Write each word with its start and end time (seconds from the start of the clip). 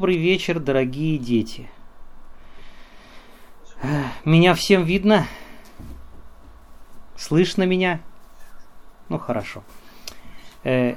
Добрый 0.00 0.16
вечер, 0.16 0.60
дорогие 0.60 1.18
дети. 1.18 1.68
Меня 4.24 4.54
всем 4.54 4.84
видно? 4.84 5.26
Слышно 7.16 7.64
меня? 7.64 8.00
Ну 9.08 9.18
хорошо. 9.18 9.64
Э, 10.62 10.94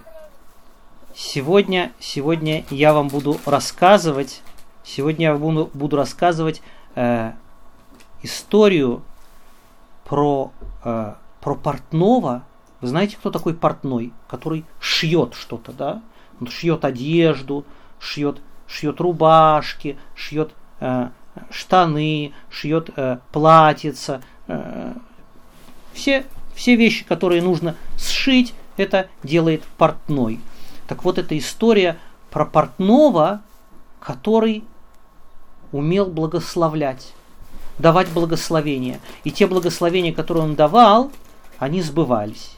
сегодня, 1.15 1.93
сегодня 1.97 2.63
я 2.69 2.93
вам 2.93 3.07
буду 3.07 3.39
рассказывать, 3.47 4.43
сегодня 4.83 5.29
я 5.29 5.35
буду, 5.35 5.71
буду 5.73 5.95
рассказывать 5.95 6.61
э, 6.93 7.31
историю 8.21 9.01
про, 10.03 10.51
э, 10.83 11.15
про 11.39 11.55
портного. 11.55 12.43
Вы 12.81 12.87
знаете, 12.87 13.17
кто 13.17 13.31
такой 13.31 13.55
портной, 13.55 14.13
который 14.27 14.63
шьет 14.79 15.33
что-то, 15.33 15.71
да? 15.71 16.03
Он 16.39 16.45
шьет 16.45 16.85
одежду, 16.85 17.65
шьет 17.97 18.39
шьет 18.71 19.01
рубашки, 19.01 19.97
шьет 20.15 20.53
э, 20.79 21.09
штаны, 21.49 22.33
шьет 22.49 22.89
э, 22.95 23.17
платьица. 23.31 24.21
Э, 24.47 24.93
все, 25.93 26.25
все 26.55 26.75
вещи, 26.75 27.03
которые 27.05 27.41
нужно 27.41 27.75
сшить, 27.97 28.53
это 28.77 29.09
делает 29.23 29.63
портной. 29.77 30.39
Так 30.87 31.03
вот, 31.03 31.17
эта 31.17 31.37
история 31.37 31.97
про 32.29 32.45
портного, 32.45 33.41
который 33.99 34.63
умел 35.71 36.05
благословлять, 36.05 37.13
давать 37.77 38.09
благословения. 38.09 38.99
И 39.23 39.31
те 39.31 39.47
благословения, 39.47 40.13
которые 40.13 40.45
он 40.45 40.55
давал, 40.55 41.11
они 41.59 41.81
сбывались. 41.81 42.57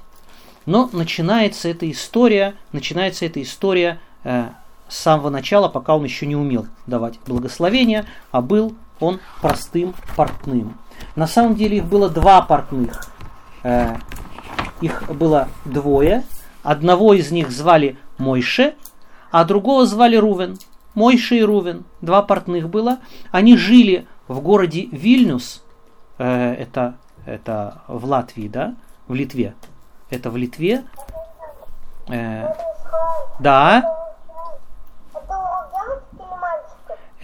Но 0.65 0.89
начинается 0.93 1.67
эта 1.67 1.89
история, 1.91 2.55
начинается 2.71 3.25
эта 3.25 3.41
история 3.41 3.99
э, 4.23 4.49
с 4.93 4.99
самого 4.99 5.31
начала, 5.31 5.69
пока 5.69 5.95
он 5.95 6.03
еще 6.03 6.27
не 6.27 6.35
умел 6.35 6.67
давать 6.85 7.19
благословения, 7.25 8.05
а 8.31 8.41
был 8.41 8.75
он 8.99 9.19
простым 9.41 9.95
портным. 10.15 10.77
На 11.15 11.25
самом 11.25 11.55
деле 11.55 11.77
их 11.77 11.85
было 11.85 12.11
два 12.11 12.43
портных. 12.43 13.07
Э, 13.63 13.95
их 14.81 15.03
было 15.11 15.47
двое. 15.65 16.23
Одного 16.61 17.15
из 17.15 17.31
них 17.31 17.49
звали 17.49 17.97
Мойше, 18.19 18.75
а 19.31 19.45
другого 19.45 19.87
звали 19.87 20.15
Рувен. 20.15 20.59
Мойше 20.93 21.37
и 21.37 21.43
Рувен. 21.43 21.85
Два 22.01 22.21
портных 22.21 22.69
было. 22.69 22.99
Они 23.31 23.57
жили 23.57 24.05
в 24.27 24.41
городе 24.41 24.89
Вильнюс. 24.91 25.63
Э, 26.19 26.53
это, 26.53 26.97
это 27.25 27.81
в 27.87 28.05
Латвии, 28.05 28.47
да? 28.47 28.75
В 29.07 29.15
Литве. 29.15 29.55
Это 30.11 30.29
в 30.29 30.37
Литве. 30.37 30.83
Э, 32.09 32.53
да, 33.39 34.02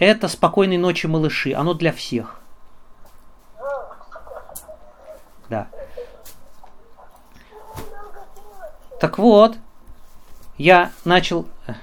Это 0.00 0.28
«Спокойной 0.28 0.78
ночи, 0.78 1.06
малыши». 1.06 1.52
Оно 1.52 1.74
для 1.74 1.92
всех. 1.92 2.40
Да. 5.50 5.68
Так 8.98 9.18
вот, 9.18 9.56
я 10.56 10.90
начал, 11.04 11.46
э, 11.66 11.74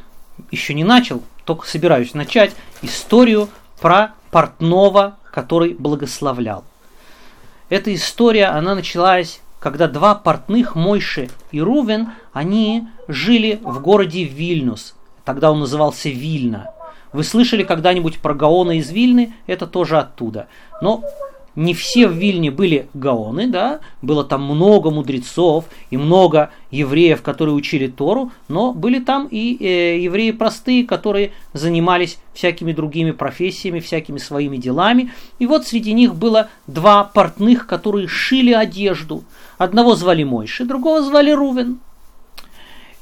еще 0.49 0.73
не 0.73 0.83
начал, 0.83 1.21
только 1.45 1.67
собираюсь 1.67 2.15
начать 2.15 2.55
историю 2.81 3.49
про 3.79 4.13
портного, 4.31 5.17
который 5.31 5.75
благословлял. 5.75 6.63
Эта 7.69 7.93
история, 7.93 8.47
она 8.47 8.73
началась, 8.73 9.41
когда 9.59 9.87
два 9.87 10.15
портных, 10.15 10.73
Мойши 10.73 11.29
и 11.51 11.61
Рувен, 11.61 12.09
они 12.33 12.87
жили 13.07 13.59
в 13.61 13.79
городе 13.79 14.23
Вильнюс. 14.23 14.95
Тогда 15.23 15.51
он 15.51 15.59
назывался 15.59 16.09
Вильна. 16.09 16.73
Вы 17.13 17.23
слышали 17.23 17.63
когда-нибудь 17.63 18.19
про 18.19 18.33
Гаона 18.33 18.77
из 18.77 18.91
Вильны? 18.91 19.33
Это 19.47 19.67
тоже 19.67 19.97
оттуда. 19.97 20.47
Но 20.81 21.03
не 21.57 21.73
все 21.73 22.07
в 22.07 22.13
Вильне 22.13 22.51
были 22.51 22.87
гаоны, 22.93 23.47
да, 23.47 23.79
было 24.03 24.23
там 24.23 24.43
много 24.43 24.91
мудрецов 24.91 25.65
и 25.89 25.97
много 25.97 26.51
евреев, 26.69 27.23
которые 27.23 27.55
учили 27.55 27.87
Тору, 27.87 28.31
но 28.47 28.73
были 28.73 28.99
там 28.99 29.27
и 29.29 29.57
э, 29.59 29.99
евреи 29.99 30.31
простые, 30.31 30.85
которые 30.85 31.31
занимались 31.53 32.19
всякими 32.35 32.73
другими 32.73 33.09
профессиями, 33.09 33.79
всякими 33.79 34.19
своими 34.19 34.57
делами. 34.57 35.11
И 35.39 35.47
вот 35.47 35.65
среди 35.65 35.93
них 35.93 36.13
было 36.13 36.49
два 36.67 37.03
портных, 37.03 37.65
которые 37.65 38.07
шили 38.07 38.53
одежду. 38.53 39.23
Одного 39.57 39.95
звали 39.95 40.23
Мойши, 40.23 40.63
другого 40.63 41.01
звали 41.01 41.31
Рувен. 41.31 41.79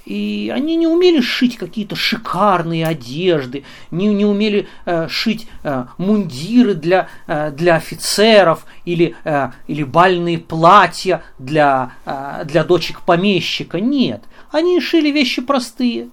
И 0.06 0.52
они 0.54 0.76
не 0.76 0.86
умели 0.86 1.20
шить 1.20 1.58
какие-то 1.58 1.96
шикарные 1.96 2.86
одежды, 2.86 3.64
не, 3.90 4.06
не 4.08 4.24
умели 4.24 4.68
э, 4.86 5.08
шить 5.08 5.48
э, 5.64 5.86
мундиры 5.98 6.76
для, 6.76 7.10
э, 7.26 7.50
для 7.52 7.76
офицеров 7.76 8.68
или, 8.86 9.16
э, 9.24 9.50
или 9.68 9.84
бальные 9.84 10.38
платья 10.38 11.24
для, 11.40 11.94
э, 12.06 12.44
для 12.46 12.64
дочек 12.64 13.02
помещика. 13.02 13.80
Нет, 13.80 14.24
они 14.52 14.80
шили 14.80 15.10
вещи 15.10 15.42
простые. 15.42 16.10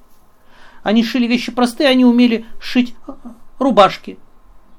Они 0.83 1.05
шили 1.05 1.27
вещи 1.27 1.53
простые, 1.53 1.91
они 1.91 2.07
умели 2.07 2.47
шить 2.61 2.95
рубашки, 3.59 4.19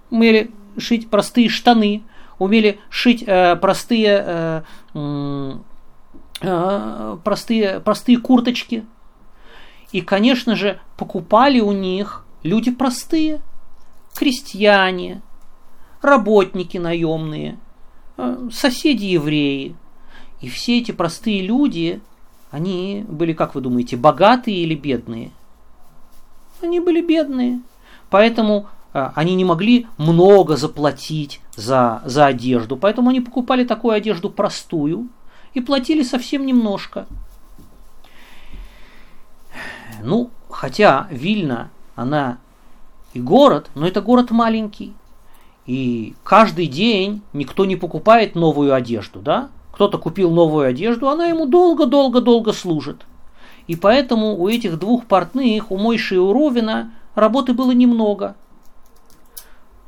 умели 0.09 0.49
шить 0.79 1.09
простые 1.11 1.49
штаны, 1.49 2.01
умели 2.39 2.79
шить 2.89 3.23
э, 3.27 3.55
простые, 3.57 4.63
э, 4.95 5.59
э, 6.41 7.17
простые, 7.23 7.79
простые 7.79 8.17
курточки– 8.17 8.85
и, 9.93 10.01
конечно 10.01 10.55
же, 10.55 10.79
покупали 10.97 11.59
у 11.59 11.71
них 11.71 12.25
люди 12.41 12.71
простые, 12.71 13.41
крестьяне, 14.15 15.21
работники 16.01 16.77
наемные, 16.79 17.59
э, 18.17 18.49
соседи 18.51 19.05
евреи. 19.05 19.75
И 20.41 20.49
все 20.49 20.79
эти 20.79 20.91
простые 20.91 21.43
люди, 21.43 22.01
они 22.49 23.05
были, 23.07 23.33
как 23.33 23.53
вы 23.53 23.61
думаете, 23.61 23.95
богатые 23.95 24.57
или 24.57 24.73
бедные? 24.73 25.29
Они 26.61 26.79
были 26.79 27.01
бедные. 27.01 27.61
Поэтому 28.09 28.65
э, 28.95 29.11
они 29.13 29.35
не 29.35 29.45
могли 29.45 29.85
много 29.97 30.57
заплатить 30.57 31.39
за, 31.55 32.01
за 32.03 32.25
одежду. 32.25 32.77
Поэтому 32.77 33.11
они 33.11 33.21
покупали 33.21 33.63
такую 33.63 33.93
одежду 33.93 34.31
простую 34.31 35.09
и 35.53 35.61
платили 35.61 36.01
совсем 36.01 36.47
немножко. 36.47 37.05
Ну, 40.03 40.29
хотя 40.49 41.07
Вильна, 41.09 41.69
она 41.95 42.37
и 43.13 43.19
город, 43.19 43.69
но 43.75 43.87
это 43.87 44.01
город 44.01 44.31
маленький. 44.31 44.93
И 45.65 46.15
каждый 46.23 46.67
день 46.67 47.21
никто 47.31 47.65
не 47.65 47.75
покупает 47.75 48.35
новую 48.35 48.73
одежду, 48.73 49.19
да? 49.19 49.49
Кто-то 49.71 49.97
купил 49.97 50.29
новую 50.29 50.67
одежду, 50.67 51.09
она 51.09 51.27
ему 51.27 51.45
долго-долго-долго 51.45 52.51
служит. 52.53 53.05
И 53.67 53.75
поэтому 53.75 54.37
у 54.37 54.49
этих 54.49 54.77
двух 54.77 55.05
портных, 55.05 55.71
у 55.71 55.77
Мойши 55.77 56.15
и 56.15 56.17
у 56.17 56.33
Ровина, 56.33 56.91
работы 57.15 57.53
было 57.53 57.71
немного. 57.71 58.35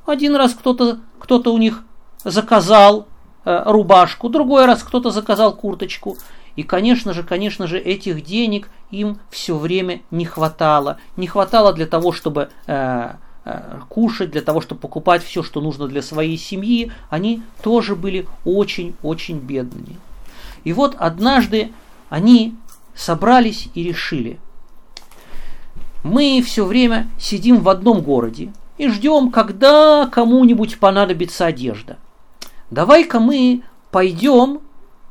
Один 0.05 0.35
раз 0.35 0.53
кто-то 0.53 0.99
кто 1.19 1.53
у 1.53 1.57
них 1.57 1.83
заказал 2.23 3.07
э, 3.43 3.63
рубашку, 3.65 4.29
другой 4.29 4.65
раз 4.65 4.83
кто-то 4.83 5.09
заказал 5.09 5.55
курточку. 5.55 6.17
И, 6.55 6.63
конечно 6.63 7.13
же, 7.13 7.23
конечно 7.23 7.67
же, 7.67 7.79
этих 7.79 8.23
денег 8.23 8.69
им 8.91 9.19
все 9.29 9.57
время 9.57 10.01
не 10.11 10.25
хватало. 10.25 10.99
Не 11.17 11.27
хватало 11.27 11.73
для 11.73 11.85
того, 11.85 12.11
чтобы 12.11 12.49
э, 12.67 13.11
э, 13.43 13.79
кушать, 13.89 14.31
для 14.31 14.41
того, 14.41 14.61
чтобы 14.61 14.81
покупать 14.81 15.23
все, 15.23 15.43
что 15.43 15.59
нужно 15.59 15.88
для 15.88 16.01
своей 16.01 16.38
семьи. 16.38 16.91
Они 17.09 17.41
тоже 17.61 17.95
были 17.95 18.27
очень-очень 18.45 19.39
бедными. 19.39 19.97
И 20.63 20.71
вот 20.71 20.95
однажды 20.97 21.71
они 22.09 22.55
собрались 22.95 23.69
и 23.73 23.83
решили. 23.83 24.39
Мы 26.03 26.41
все 26.45 26.66
время 26.66 27.09
сидим 27.19 27.61
в 27.61 27.69
одном 27.69 28.01
городе 28.01 28.53
и 28.77 28.87
ждем, 28.87 29.31
когда 29.31 30.07
кому-нибудь 30.07 30.79
понадобится 30.79 31.47
одежда. 31.47 31.97
Давай-ка 32.69 33.19
мы 33.19 33.63
пойдем 33.91 34.61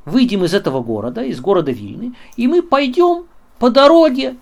выйдем 0.05 0.45
из 0.45 0.55
этого 0.55 0.83
города, 0.83 1.23
из 1.23 1.41
города 1.41 1.73
Вильны, 1.73 2.15
и 2.37 2.47
мы 2.47 2.63
пойдем 2.63 3.25
по 3.59 3.71
дороге. 3.71 4.37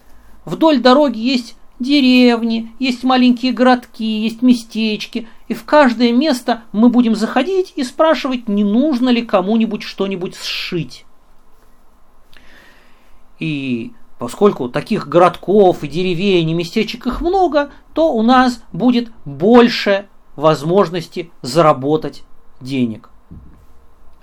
Вдоль 0.44 0.80
дороги 0.80 1.18
есть 1.18 1.56
деревни, 1.78 2.72
есть 2.78 3.04
маленькие 3.04 3.52
городки, 3.52 4.04
есть 4.04 4.42
местечки, 4.42 5.28
и 5.48 5.54
в 5.54 5.64
каждое 5.64 6.12
место 6.12 6.62
мы 6.72 6.88
будем 6.88 7.14
заходить 7.14 7.72
и 7.76 7.84
спрашивать, 7.84 8.48
не 8.48 8.64
нужно 8.64 9.08
ли 9.10 9.22
кому-нибудь 9.22 9.82
что-нибудь 9.82 10.36
сшить. 10.36 11.04
И 13.38 13.92
поскольку 14.18 14.68
таких 14.68 15.08
городков 15.08 15.82
и 15.82 15.88
деревень 15.88 16.50
и 16.50 16.54
местечек 16.54 17.06
их 17.06 17.20
много, 17.20 17.70
то 17.92 18.12
у 18.12 18.22
нас 18.22 18.62
будет 18.72 19.10
больше 19.24 20.06
возможности 20.36 21.30
заработать 21.42 22.22
денег. 22.60 23.11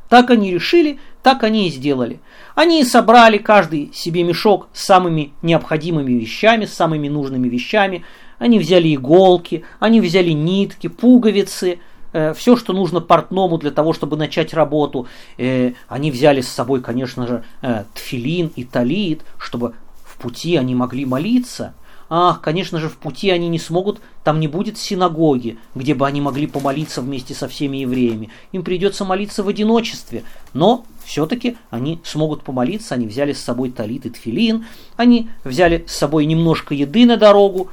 Так 0.09 0.31
они 0.31 0.51
решили, 0.51 0.99
так 1.21 1.43
они 1.43 1.67
и 1.67 1.71
сделали. 1.71 2.19
Они 2.55 2.83
собрали 2.83 3.37
каждый 3.37 3.91
себе 3.93 4.23
мешок 4.23 4.67
с 4.73 4.83
самыми 4.83 5.31
необходимыми 5.43 6.11
вещами, 6.13 6.65
с 6.65 6.73
самыми 6.73 7.07
нужными 7.07 7.47
вещами, 7.47 8.03
Они 8.39 8.57
взяли 8.57 8.95
иголки, 8.95 9.65
они 9.81 9.99
взяли 9.99 10.29
нитки, 10.29 10.87
пуговицы, 10.87 11.79
э, 12.13 12.33
все, 12.33 12.55
что 12.55 12.71
нужно 12.71 13.01
портному 13.01 13.57
для 13.57 13.69
того, 13.69 13.91
чтобы 13.91 14.15
начать 14.15 14.53
работу. 14.53 15.07
Э, 15.37 15.73
они 15.89 16.09
взяли 16.09 16.39
с 16.39 16.47
собой, 16.47 16.81
конечно 16.81 17.27
же, 17.27 17.43
э, 17.61 17.83
тфилин 17.93 18.53
и 18.55 18.63
талит, 18.63 19.25
чтобы 19.37 19.73
в 20.05 20.17
пути 20.17 20.55
они 20.55 20.73
могли 20.73 21.05
молиться. 21.05 21.73
Ах, 22.11 22.41
конечно 22.41 22.79
же, 22.79 22.89
в 22.89 22.97
пути 22.97 23.29
они 23.29 23.47
не 23.49 23.59
смогут, 23.59 24.01
там 24.23 24.39
не 24.39 24.47
будет 24.47 24.79
синагоги, 24.79 25.59
где 25.75 25.93
бы 25.93 26.07
они 26.07 26.21
могли 26.21 26.47
помолиться 26.47 27.01
вместе 27.01 27.35
со 27.35 27.47
всеми 27.47 27.77
евреями. 27.77 28.29
Им 28.51 28.63
придется 28.63 29.05
молиться 29.05 29.43
в 29.43 29.47
одиночестве. 29.47 30.23
Но 30.53 30.85
все-таки 31.05 31.57
они 31.69 32.01
смогут 32.03 32.43
помолиться, 32.43 32.95
они 32.95 33.05
взяли 33.05 33.33
с 33.33 33.43
собой 33.43 33.69
талит 33.69 34.07
и 34.07 34.09
тфилин, 34.09 34.65
они 34.95 35.29
взяли 35.43 35.85
с 35.87 35.95
собой 35.95 36.25
немножко 36.25 36.73
еды 36.73 37.05
на 37.05 37.15
дорогу, 37.15 37.69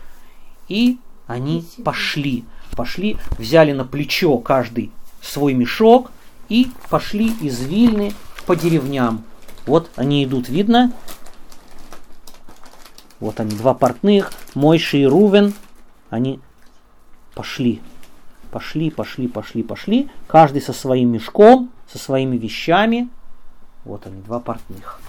и 0.69 0.99
они 1.27 1.65
пошли. 1.83 2.45
Пошли, 2.77 3.17
взяли 3.39 3.73
на 3.73 3.85
плечо 3.85 4.37
каждый 4.37 4.91
свой 5.23 5.55
мешок 5.55 6.11
и 6.51 6.69
пошли 6.91 7.33
из 7.41 7.63
Вильны 7.63 8.13
по 8.45 8.55
деревням. 8.55 9.25
Вот 9.65 9.91
они 9.97 10.25
идут, 10.25 10.51
видно? 10.51 10.93
Вот 13.21 13.41
они, 13.41 13.57
два 13.57 13.75
портных, 13.75 14.33
Мойши 14.55 14.99
и 14.99 15.07
Рувен, 15.07 15.55
они 16.11 16.41
пошли. 17.35 17.81
Пошли, 18.51 18.91
пошли, 18.91 19.29
пошли, 19.29 19.63
пошли. 19.63 20.09
Каждый 20.27 20.63
со 20.63 20.73
своим 20.73 21.13
мешком, 21.13 21.71
со 21.91 21.99
своими 21.99 22.37
вещами. 22.37 23.09
Вот 23.85 24.07
они, 24.07 24.21
два 24.23 24.41
портных. 24.41 25.01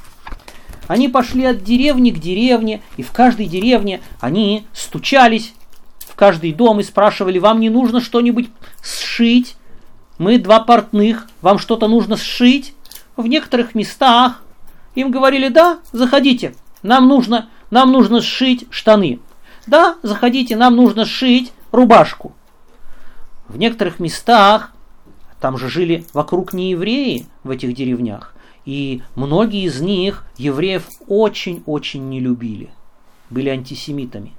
Они 0.88 1.10
пошли 1.10 1.44
от 1.46 1.64
деревни 1.64 2.12
к 2.12 2.20
деревне, 2.20 2.82
и 2.96 3.04
в 3.04 3.12
каждой 3.12 3.46
деревне 3.46 4.02
они 4.22 4.66
стучались 4.74 5.54
в 6.00 6.16
каждый 6.16 6.54
дом 6.54 6.80
и 6.80 6.84
спрашивали, 6.84 7.40
вам 7.40 7.60
не 7.60 7.70
нужно 7.70 8.00
что-нибудь 8.00 8.50
сшить? 8.82 9.58
Мы 10.18 10.40
два 10.40 10.62
портных, 10.62 11.28
вам 11.42 11.60
что-то 11.60 11.88
нужно 11.88 12.16
сшить? 12.16 12.74
В 13.18 13.28
некоторых 13.28 13.76
местах 13.76 14.42
им 14.96 15.12
говорили, 15.12 15.50
да, 15.50 15.80
заходите, 15.92 16.56
нам 16.82 17.08
нужно 17.08 17.50
нам 17.72 17.92
нужно 17.92 18.22
сшить 18.22 18.66
штаны. 18.70 19.20
Да, 19.66 19.98
заходите, 20.02 20.56
нам 20.56 20.76
нужно 20.76 21.06
сшить 21.06 21.52
рубашку. 21.72 22.34
В 23.48 23.58
некоторых 23.58 24.00
местах, 24.00 24.72
там 25.40 25.58
же 25.58 25.70
жили 25.70 26.06
вокруг 26.14 26.54
не 26.54 26.72
евреи 26.72 27.28
в 27.44 27.50
этих 27.50 27.74
деревнях, 27.74 28.34
и 28.66 29.02
многие 29.16 29.64
из 29.64 29.80
них 29.82 30.26
евреев 30.38 30.88
очень-очень 31.08 32.10
не 32.10 32.20
любили, 32.20 32.70
были 33.30 33.50
антисемитами. 33.50 34.34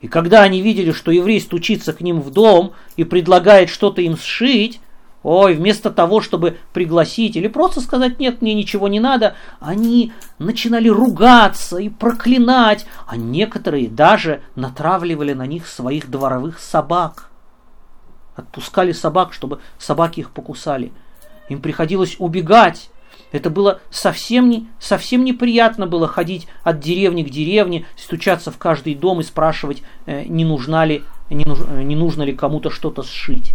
И 0.00 0.08
когда 0.08 0.42
они 0.42 0.62
видели, 0.62 0.92
что 0.92 1.10
еврей 1.10 1.40
стучится 1.40 1.92
к 1.92 2.00
ним 2.00 2.20
в 2.20 2.30
дом 2.30 2.72
и 2.96 3.04
предлагает 3.04 3.68
что-то 3.68 4.00
им 4.00 4.16
сшить, 4.16 4.80
Ой, 5.22 5.54
вместо 5.54 5.90
того, 5.90 6.22
чтобы 6.22 6.56
пригласить 6.72 7.36
или 7.36 7.46
просто 7.46 7.82
сказать 7.82 8.18
«нет, 8.18 8.40
мне 8.40 8.54
ничего 8.54 8.88
не 8.88 9.00
надо», 9.00 9.34
они 9.60 10.12
начинали 10.38 10.88
ругаться 10.88 11.76
и 11.76 11.90
проклинать, 11.90 12.86
а 13.06 13.16
некоторые 13.16 13.88
даже 13.88 14.40
натравливали 14.54 15.34
на 15.34 15.46
них 15.46 15.68
своих 15.68 16.10
дворовых 16.10 16.58
собак. 16.58 17.28
Отпускали 18.34 18.92
собак, 18.92 19.34
чтобы 19.34 19.60
собаки 19.78 20.20
их 20.20 20.30
покусали. 20.30 20.90
Им 21.50 21.60
приходилось 21.60 22.16
убегать. 22.18 22.90
Это 23.30 23.50
было 23.50 23.80
совсем, 23.90 24.48
не, 24.48 24.68
совсем 24.78 25.24
неприятно 25.24 25.86
было 25.86 26.08
ходить 26.08 26.48
от 26.62 26.80
деревни 26.80 27.22
к 27.24 27.30
деревне, 27.30 27.84
стучаться 27.96 28.50
в 28.50 28.56
каждый 28.56 28.94
дом 28.94 29.20
и 29.20 29.24
спрашивать, 29.24 29.82
э, 30.06 30.24
не, 30.24 30.46
нужна 30.46 30.86
ли, 30.86 31.02
не, 31.28 31.44
нуж, 31.44 31.58
не 31.60 31.94
нужно 31.94 32.22
ли 32.22 32.32
кому-то 32.32 32.70
что-то 32.70 33.02
сшить. 33.02 33.52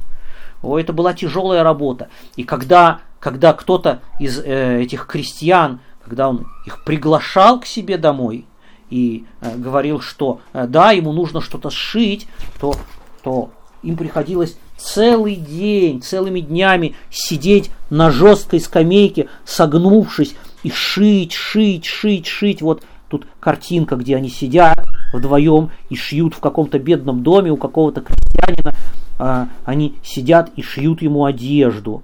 О, 0.65 0.79
это 0.79 0.93
была 0.93 1.13
тяжелая 1.13 1.63
работа. 1.63 2.09
И 2.35 2.43
когда, 2.43 3.01
когда 3.19 3.53
кто-то 3.53 4.01
из 4.19 4.39
э, 4.39 4.81
этих 4.81 5.05
крестьян, 5.05 5.79
когда 6.03 6.29
он 6.29 6.47
их 6.65 6.83
приглашал 6.83 7.59
к 7.59 7.67
себе 7.67 7.97
домой 7.97 8.45
и 8.89 9.25
э, 9.41 9.55
говорил, 9.57 10.01
что 10.01 10.41
э, 10.53 10.65
да, 10.67 10.91
ему 10.91 11.13
нужно 11.13 11.39
что-то 11.39 11.69
сшить, 11.69 12.27
то, 12.59 12.75
то 13.21 13.51
им 13.83 13.95
приходилось 13.95 14.57
целый 14.75 15.35
день, 15.35 16.01
целыми 16.01 16.39
днями 16.39 16.95
сидеть 17.11 17.69
на 17.91 18.09
жесткой 18.09 18.59
скамейке, 18.59 19.29
согнувшись, 19.45 20.35
и 20.63 20.71
шить, 20.71 21.31
шить, 21.31 21.85
шить, 21.85 22.25
шить. 22.25 22.63
Вот 22.63 22.81
тут 23.07 23.27
картинка, 23.39 23.97
где 23.97 24.15
они 24.15 24.29
сидят 24.29 24.83
вдвоем 25.13 25.71
и 25.89 25.95
шьют 25.95 26.33
в 26.33 26.39
каком-то 26.39 26.79
бедном 26.79 27.23
доме 27.23 27.51
у 27.51 27.57
какого-то 27.57 28.01
крестьянина 28.01 28.74
они 29.17 29.95
сидят 30.03 30.51
и 30.55 30.61
шьют 30.61 31.01
ему 31.01 31.25
одежду, 31.25 32.03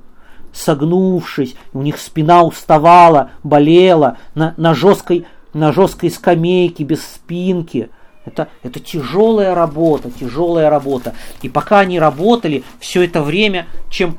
согнувшись, 0.54 1.56
у 1.74 1.81
них 1.81 1.98
спина 1.98 2.44
уставала, 2.44 3.31
болела, 3.44 4.18
на, 4.36 4.54
на, 4.58 4.74
жесткой, 4.74 5.25
на 5.54 5.72
жесткой 5.72 6.12
скамейке, 6.12 6.84
без 6.84 7.04
спинки. 7.04 7.90
Это, 8.25 8.50
это 8.62 8.80
тяжелая 8.80 9.56
работа, 9.56 10.12
тяжелая 10.12 10.69
работа. 10.69 11.13
И 11.42 11.50
пока 11.50 11.80
они 11.80 12.00
работали, 12.00 12.63
все 12.80 13.04
это 13.04 13.24
время, 13.24 13.66
чем 13.90 14.18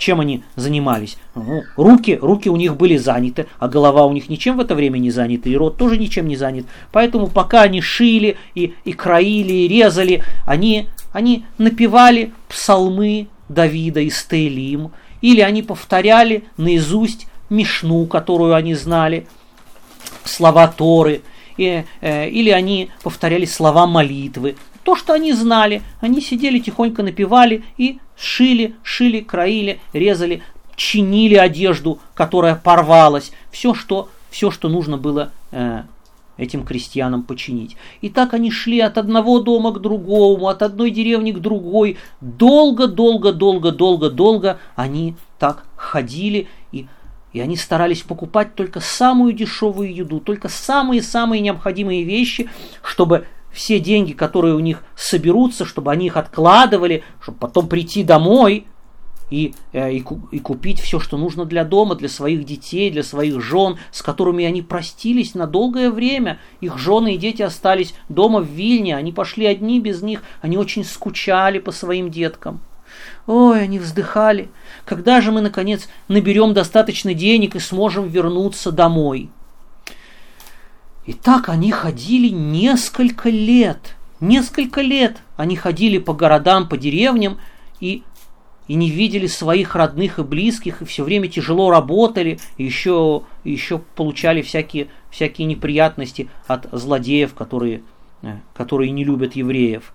чем 0.00 0.20
они 0.20 0.42
занимались? 0.56 1.16
Ну, 1.34 1.62
руки, 1.76 2.18
руки 2.20 2.48
у 2.48 2.56
них 2.56 2.76
были 2.76 2.96
заняты, 2.96 3.46
а 3.58 3.68
голова 3.68 4.06
у 4.06 4.12
них 4.12 4.28
ничем 4.28 4.56
в 4.56 4.60
это 4.60 4.74
время 4.74 4.98
не 4.98 5.10
занята, 5.10 5.48
и 5.48 5.54
рот 5.54 5.76
тоже 5.76 5.96
ничем 5.96 6.26
не 6.26 6.36
занят. 6.36 6.66
Поэтому 6.90 7.28
пока 7.28 7.62
они 7.62 7.80
шили 7.80 8.36
и, 8.54 8.74
и 8.84 8.92
краили, 8.92 9.52
и 9.52 9.68
резали, 9.68 10.24
они 10.46 10.88
они 11.12 11.44
напевали 11.58 12.32
псалмы 12.48 13.28
Давида 13.48 14.00
и 14.00 14.10
Стейлим, 14.10 14.92
или 15.20 15.40
они 15.40 15.62
повторяли 15.62 16.44
наизусть 16.56 17.26
Мишну, 17.48 18.06
которую 18.06 18.54
они 18.54 18.74
знали, 18.74 19.26
слова 20.24 20.68
Торы, 20.68 21.22
и, 21.56 21.84
э, 22.00 22.28
или 22.28 22.50
они 22.50 22.90
повторяли 23.02 23.44
слова 23.44 23.86
молитвы. 23.86 24.56
То, 24.84 24.96
что 24.96 25.12
они 25.12 25.32
знали, 25.32 25.82
они 26.00 26.20
сидели 26.20 26.58
тихонько 26.58 27.02
напевали 27.02 27.64
и 27.76 27.98
шили, 28.20 28.74
шили, 28.82 29.20
краили, 29.20 29.80
резали, 29.92 30.42
чинили 30.76 31.34
одежду, 31.34 31.98
которая 32.14 32.54
порвалась, 32.54 33.32
все, 33.50 33.74
что, 33.74 34.08
все, 34.30 34.50
что 34.50 34.68
нужно 34.68 34.98
было 34.98 35.32
э, 35.52 35.82
этим 36.36 36.64
крестьянам 36.64 37.22
починить. 37.22 37.76
И 38.00 38.10
так 38.10 38.34
они 38.34 38.50
шли 38.50 38.80
от 38.80 38.98
одного 38.98 39.40
дома 39.40 39.72
к 39.72 39.80
другому, 39.80 40.48
от 40.48 40.62
одной 40.62 40.90
деревни 40.90 41.32
к 41.32 41.38
другой. 41.38 41.96
Долго, 42.20 42.86
долго, 42.86 43.32
долго, 43.32 43.72
долго, 43.72 44.10
долго 44.10 44.58
они 44.76 45.16
так 45.38 45.64
ходили 45.76 46.48
и 46.72 46.86
и 47.32 47.38
они 47.38 47.54
старались 47.54 48.02
покупать 48.02 48.56
только 48.56 48.80
самую 48.80 49.32
дешевую 49.32 49.94
еду, 49.94 50.18
только 50.18 50.48
самые-самые 50.48 51.40
необходимые 51.40 52.02
вещи, 52.02 52.50
чтобы 52.82 53.24
все 53.52 53.80
деньги, 53.80 54.12
которые 54.12 54.54
у 54.54 54.60
них 54.60 54.82
соберутся, 54.96 55.64
чтобы 55.64 55.92
они 55.92 56.06
их 56.06 56.16
откладывали, 56.16 57.02
чтобы 57.20 57.38
потом 57.38 57.68
прийти 57.68 58.04
домой 58.04 58.66
и, 59.30 59.54
э, 59.72 59.92
и, 59.92 60.04
и 60.32 60.38
купить 60.40 60.80
все, 60.80 60.98
что 61.00 61.16
нужно 61.16 61.44
для 61.44 61.64
дома, 61.64 61.94
для 61.94 62.08
своих 62.08 62.44
детей, 62.44 62.90
для 62.90 63.02
своих 63.02 63.40
жен, 63.40 63.78
с 63.92 64.02
которыми 64.02 64.44
они 64.44 64.62
простились 64.62 65.34
на 65.34 65.46
долгое 65.46 65.90
время. 65.90 66.38
Их 66.60 66.78
жены 66.78 67.14
и 67.14 67.18
дети 67.18 67.42
остались 67.42 67.94
дома 68.08 68.40
в 68.40 68.48
Вильне, 68.48 68.96
они 68.96 69.12
пошли 69.12 69.46
одни 69.46 69.80
без 69.80 70.02
них, 70.02 70.22
они 70.42 70.56
очень 70.56 70.84
скучали 70.84 71.58
по 71.58 71.72
своим 71.72 72.10
деткам. 72.10 72.60
Ой, 73.26 73.62
они 73.62 73.78
вздыхали. 73.78 74.48
Когда 74.84 75.20
же 75.20 75.30
мы, 75.30 75.40
наконец, 75.40 75.88
наберем 76.08 76.52
достаточно 76.52 77.14
денег 77.14 77.54
и 77.54 77.60
сможем 77.60 78.08
вернуться 78.08 78.72
домой? 78.72 79.30
И 81.06 81.12
так 81.12 81.48
они 81.48 81.70
ходили 81.70 82.28
несколько 82.28 83.30
лет. 83.30 83.96
Несколько 84.20 84.82
лет 84.82 85.18
они 85.36 85.56
ходили 85.56 85.98
по 85.98 86.12
городам, 86.12 86.68
по 86.68 86.76
деревням 86.76 87.38
и 87.80 88.02
и 88.70 88.74
не 88.74 88.88
видели 88.88 89.26
своих 89.26 89.74
родных 89.74 90.20
и 90.20 90.22
близких, 90.22 90.80
и 90.80 90.84
все 90.84 91.02
время 91.02 91.26
тяжело 91.26 91.72
работали, 91.72 92.38
и 92.56 92.62
еще, 92.62 93.24
еще 93.42 93.80
получали 93.96 94.42
всякие, 94.42 94.86
всякие 95.10 95.48
неприятности 95.48 96.28
от 96.46 96.68
злодеев, 96.70 97.34
которые, 97.34 97.82
э, 98.22 98.36
которые 98.54 98.92
не 98.92 99.02
любят 99.02 99.34
евреев. 99.34 99.92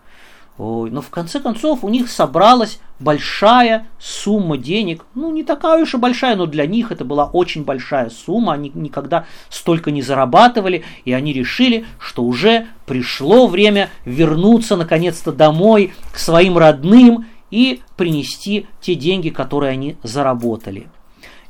Ой, 0.58 0.90
но 0.90 1.02
в 1.02 1.10
конце 1.10 1.42
концов 1.42 1.84
у 1.84 1.90
них 1.90 2.10
собралась 2.10 2.80
большая 3.00 3.88
сумма 4.00 4.58
денег. 4.58 5.06
Ну, 5.14 5.30
не 5.32 5.44
такая 5.44 5.84
уж 5.84 5.94
и 5.94 5.98
большая, 5.98 6.38
но 6.38 6.46
для 6.46 6.66
них 6.66 6.94
это 6.94 7.04
была 7.04 7.26
очень 7.26 7.66
большая 7.66 8.10
сумма. 8.10 8.54
Они 8.54 8.72
никогда 8.74 9.26
столько 9.50 9.92
не 9.92 10.02
зарабатывали, 10.02 10.86
и 11.04 11.12
они 11.12 11.34
решили, 11.34 11.86
что 12.00 12.24
уже 12.24 12.68
пришло 12.86 13.48
время 13.48 13.90
вернуться 14.06 14.78
наконец-то 14.78 15.34
домой 15.34 15.94
к 16.14 16.18
своим 16.18 16.58
родным 16.58 17.26
и 17.52 17.82
принести 17.98 18.68
те 18.80 18.96
деньги, 18.96 19.30
которые 19.30 19.72
они 19.72 19.98
заработали. 20.04 20.88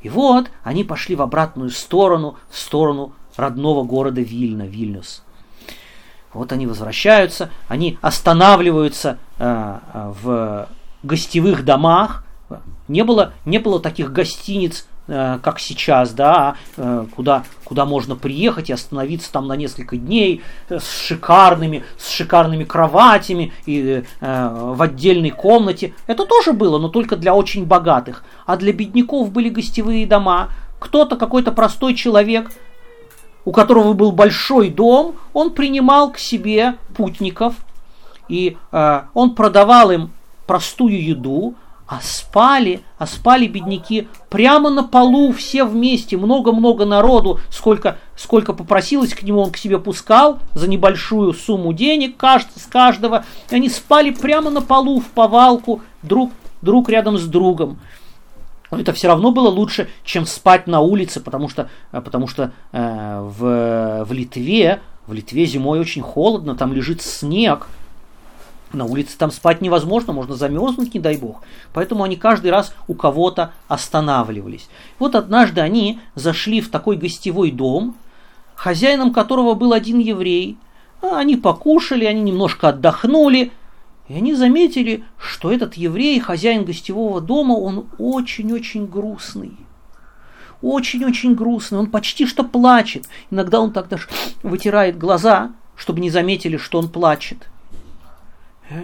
И 0.02 0.08
вот 0.08 0.50
они 0.64 0.82
пошли 0.82 1.14
в 1.14 1.22
обратную 1.22 1.70
сторону, 1.70 2.36
в 2.50 2.58
сторону 2.58 3.12
родного 3.36 3.84
города 3.84 4.20
Вильна, 4.20 4.66
Вильнюс. 4.66 5.22
Вот 6.36 6.52
они 6.52 6.66
возвращаются, 6.66 7.50
они 7.68 7.98
останавливаются 8.02 9.18
э, 9.38 9.78
в 10.22 10.68
гостевых 11.02 11.64
домах. 11.64 12.24
Не 12.88 13.02
было, 13.02 13.32
не 13.44 13.58
было 13.58 13.80
таких 13.80 14.12
гостиниц, 14.12 14.86
э, 15.08 15.38
как 15.42 15.58
сейчас, 15.58 16.12
да, 16.12 16.56
э, 16.76 17.06
куда, 17.14 17.44
куда 17.64 17.84
можно 17.84 18.14
приехать 18.14 18.70
и 18.70 18.72
остановиться 18.72 19.32
там 19.32 19.48
на 19.48 19.56
несколько 19.56 19.96
дней 19.96 20.42
с 20.68 20.88
шикарными, 20.88 21.84
с 21.98 22.10
шикарными 22.10 22.64
кроватями 22.64 23.52
и 23.64 24.04
э, 24.20 24.48
в 24.52 24.80
отдельной 24.82 25.30
комнате. 25.30 25.94
Это 26.06 26.24
тоже 26.26 26.52
было, 26.52 26.78
но 26.78 26.88
только 26.88 27.16
для 27.16 27.34
очень 27.34 27.64
богатых. 27.64 28.22
А 28.44 28.56
для 28.56 28.72
бедняков 28.72 29.32
были 29.32 29.48
гостевые 29.48 30.06
дома. 30.06 30.50
Кто-то, 30.78 31.16
какой-то 31.16 31.52
простой 31.52 31.94
человек 31.94 32.50
у 33.46 33.52
которого 33.52 33.94
был 33.94 34.12
большой 34.12 34.68
дом, 34.68 35.14
он 35.32 35.50
принимал 35.50 36.10
к 36.10 36.18
себе 36.18 36.74
путников, 36.94 37.54
и 38.28 38.58
э, 38.72 39.02
он 39.14 39.34
продавал 39.36 39.92
им 39.92 40.10
простую 40.46 41.02
еду, 41.02 41.54
а 41.86 42.00
спали, 42.02 42.82
а 42.98 43.06
спали 43.06 43.46
бедняки 43.46 44.08
прямо 44.28 44.68
на 44.70 44.82
полу 44.82 45.32
все 45.32 45.62
вместе, 45.62 46.16
много-много 46.16 46.84
народу, 46.84 47.38
сколько, 47.48 47.98
сколько 48.16 48.52
попросилось 48.52 49.14
к 49.14 49.22
нему, 49.22 49.40
он 49.40 49.52
к 49.52 49.56
себе 49.56 49.78
пускал 49.78 50.40
за 50.54 50.68
небольшую 50.68 51.32
сумму 51.32 51.72
денег 51.72 52.16
каждый, 52.16 52.58
с 52.58 52.66
каждого. 52.66 53.24
Они 53.50 53.68
спали 53.68 54.10
прямо 54.10 54.50
на 54.50 54.60
полу 54.60 54.98
в 54.98 55.06
повалку, 55.06 55.82
друг, 56.02 56.32
друг 56.62 56.88
рядом 56.88 57.16
с 57.16 57.24
другом 57.26 57.78
это 58.70 58.92
все 58.92 59.08
равно 59.08 59.30
было 59.30 59.48
лучше, 59.48 59.88
чем 60.04 60.26
спать 60.26 60.66
на 60.66 60.80
улице, 60.80 61.20
потому 61.20 61.48
что, 61.48 61.68
э, 61.92 62.00
потому 62.00 62.26
что 62.26 62.52
э, 62.72 63.20
в, 63.20 64.04
в 64.04 64.12
Литве, 64.12 64.80
в 65.06 65.12
Литве 65.12 65.46
зимой 65.46 65.78
очень 65.78 66.02
холодно, 66.02 66.56
там 66.56 66.72
лежит 66.72 67.02
снег, 67.02 67.68
на 68.72 68.84
улице 68.84 69.16
там 69.16 69.30
спать 69.30 69.60
невозможно, 69.60 70.12
можно 70.12 70.34
замерзнуть, 70.34 70.94
не 70.94 71.00
дай 71.00 71.16
бог. 71.16 71.42
Поэтому 71.72 72.02
они 72.02 72.16
каждый 72.16 72.50
раз 72.50 72.74
у 72.88 72.94
кого-то 72.94 73.52
останавливались. 73.68 74.68
Вот 74.98 75.14
однажды 75.14 75.60
они 75.60 76.00
зашли 76.14 76.60
в 76.60 76.70
такой 76.70 76.96
гостевой 76.96 77.52
дом, 77.52 77.96
хозяином 78.56 79.12
которого 79.12 79.54
был 79.54 79.72
один 79.72 79.98
еврей. 80.00 80.58
А 81.00 81.18
они 81.18 81.36
покушали, 81.36 82.04
они 82.04 82.22
немножко 82.22 82.70
отдохнули– 82.70 83.52
и 84.08 84.14
они 84.14 84.34
заметили, 84.34 85.04
что 85.18 85.50
этот 85.50 85.74
еврей, 85.74 86.20
хозяин 86.20 86.64
гостевого 86.64 87.20
дома, 87.20 87.54
он 87.54 87.88
очень-очень 87.98 88.86
грустный. 88.86 89.56
Очень-очень 90.62 91.34
грустный, 91.34 91.78
он 91.78 91.90
почти 91.90 92.24
что 92.24 92.44
плачет. 92.44 93.06
Иногда 93.30 93.60
он 93.60 93.72
так 93.72 93.88
даже 93.88 94.08
вытирает 94.42 94.96
глаза, 94.96 95.52
чтобы 95.74 96.00
не 96.00 96.10
заметили, 96.10 96.56
что 96.56 96.78
он 96.78 96.88
плачет. 96.88 97.48
Э, 98.70 98.80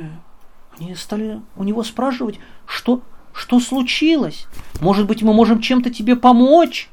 они 0.79 0.95
стали 0.97 1.41
у 1.57 1.63
него 1.63 1.85
спрашивать, 1.85 2.41
что, 2.67 3.01
что 3.33 3.61
случилось? 3.61 4.47
Может 4.81 5.07
быть, 5.07 5.23
мы 5.23 5.33
можем 5.33 5.61
чем-то 5.61 5.91
тебе 5.91 6.17
помочь? 6.17 6.91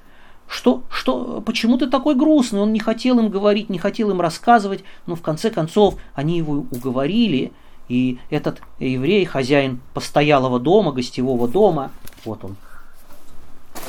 Что, 0.48 0.84
что, 0.92 1.42
почему 1.46 1.78
ты 1.78 1.88
такой 1.88 2.16
грустный? 2.16 2.60
Он 2.60 2.74
не 2.74 2.80
хотел 2.80 3.20
им 3.20 3.30
говорить, 3.30 3.70
не 3.70 3.80
хотел 3.80 4.12
им 4.12 4.22
рассказывать, 4.22 4.84
но 5.08 5.16
в 5.16 5.22
конце 5.22 5.50
концов 5.50 5.96
они 6.14 6.38
его 6.38 6.66
уговорили– 6.70 7.52
и 7.90 8.20
этот 8.30 8.62
еврей, 8.78 9.26
хозяин 9.26 9.82
постоялого 9.94 10.60
дома, 10.60 10.92
гостевого 10.92 11.48
дома, 11.48 11.92
вот 12.24 12.46
он, 12.46 12.56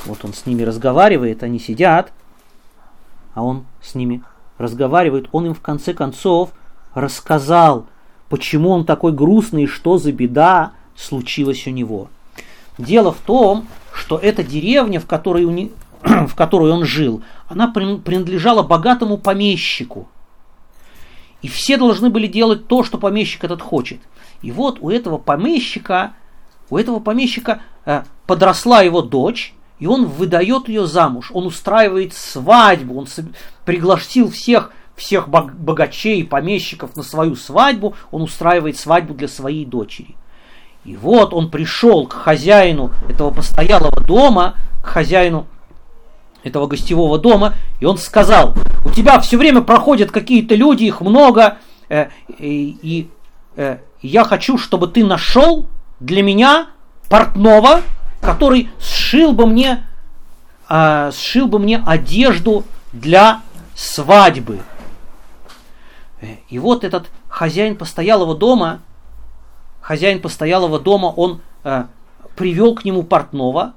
вот 0.07 0.25
он 0.25 0.33
с 0.33 0.47
ними 0.47 0.63
разговаривает, 0.63 1.43
они 1.43 1.59
сидят, 1.59 2.11
а 3.35 3.45
он 3.45 3.67
с 3.83 3.95
ними 3.95 4.23
разговаривает, 4.57 5.29
он 5.33 5.47
им 5.47 5.55
в 5.55 5.61
конце 5.61 5.93
концов 5.93 6.51
рассказал, 6.95 7.87
почему 8.31 8.71
он 8.71 8.87
такой 8.87 9.13
грустный 9.13 9.65
и 9.65 9.69
что 9.69 9.99
за 9.99 10.13
беда 10.13 10.73
случилась 10.97 11.67
у 11.67 11.71
него. 11.71 12.09
Дело 12.79 13.13
в 13.13 13.19
том, 13.19 13.69
что 13.93 14.17
эта 14.17 14.43
деревня, 14.43 14.99
в 14.99 15.07
которой, 15.07 15.45
у 15.45 15.51
не... 15.51 15.71
в 16.03 16.35
которой 16.35 16.73
он 16.73 16.87
жил, 16.87 17.23
она 17.49 17.69
принадлежала 17.69 18.63
богатому 18.63 19.19
помещику– 19.19 20.09
и 21.43 21.49
все 21.49 21.77
должны 21.77 22.11
были 22.11 22.27
делать 22.27 22.67
то, 22.67 22.85
что 22.85 22.99
помещик 22.99 23.45
этот 23.45 23.63
хочет. 23.63 24.01
И 24.43 24.53
вот 24.53 24.79
у 24.81 24.91
этого 24.91 25.19
помещика, 25.19 26.15
у 26.69 26.77
этого 26.77 27.01
помещика 27.01 27.63
э, 27.85 28.03
подросла 28.27 28.83
его 28.83 29.03
дочь, 29.03 29.55
и 29.79 29.87
он 29.87 30.07
выдает 30.07 30.69
ее 30.69 30.87
замуж. 30.87 31.31
Он 31.33 31.47
устраивает 31.47 32.13
свадьбу, 32.15 32.99
он 32.99 33.07
пригласил 33.65 34.31
всех, 34.31 34.73
всех 34.95 35.29
богачей, 35.29 36.25
помещиков 36.25 36.95
на 36.97 37.03
свою 37.03 37.35
свадьбу, 37.35 37.95
он 38.11 38.23
устраивает 38.23 38.79
свадьбу 38.79 39.15
для 39.15 39.29
своей 39.29 39.65
дочери. 39.65 40.17
И 40.85 40.97
вот 40.97 41.35
он 41.35 41.51
пришел 41.51 42.07
к 42.07 42.13
хозяину 42.13 42.93
этого 43.09 43.31
постоялого 43.31 44.01
дома, 44.03 44.57
к 44.83 44.87
хозяину 44.87 45.47
этого 46.43 46.67
гостевого 46.67 47.19
дома, 47.19 47.55
и 47.81 47.85
он 47.85 47.99
сказал, 47.99 48.55
у 48.85 48.91
тебя 48.91 49.21
все 49.21 49.37
время 49.37 49.63
проходят 49.63 50.11
какие-то 50.11 50.55
люди, 50.55 50.85
их 50.85 51.01
много, 51.01 51.59
э, 51.89 52.09
и, 52.39 53.09
э, 53.57 53.79
я 54.03 54.25
хочу, 54.25 54.59
чтобы 54.59 54.89
ты 54.89 55.05
нашел 55.05 55.67
для 55.99 56.23
меня 56.23 56.69
портного, 57.09 57.83
который 58.21 58.71
сшил 58.81 59.33
бы 59.33 59.47
мне, 59.47 59.87
э, 60.69 61.11
сшил 61.15 61.47
бы 61.47 61.59
мне 61.59 61.83
одежду 61.85 62.65
для 62.93 63.43
свадьбы. 63.75 64.61
И 66.49 66.59
вот 66.59 66.85
этот 66.85 67.11
хозяин 67.29 67.77
постоялого 67.77 68.35
дома, 68.35 68.81
хозяин 69.81 70.21
постоялого 70.21 70.79
дома, 70.79 71.07
он 71.07 71.41
э, 71.65 71.85
привел 72.37 72.75
к 72.75 72.85
нему 72.85 73.03
портного. 73.03 73.75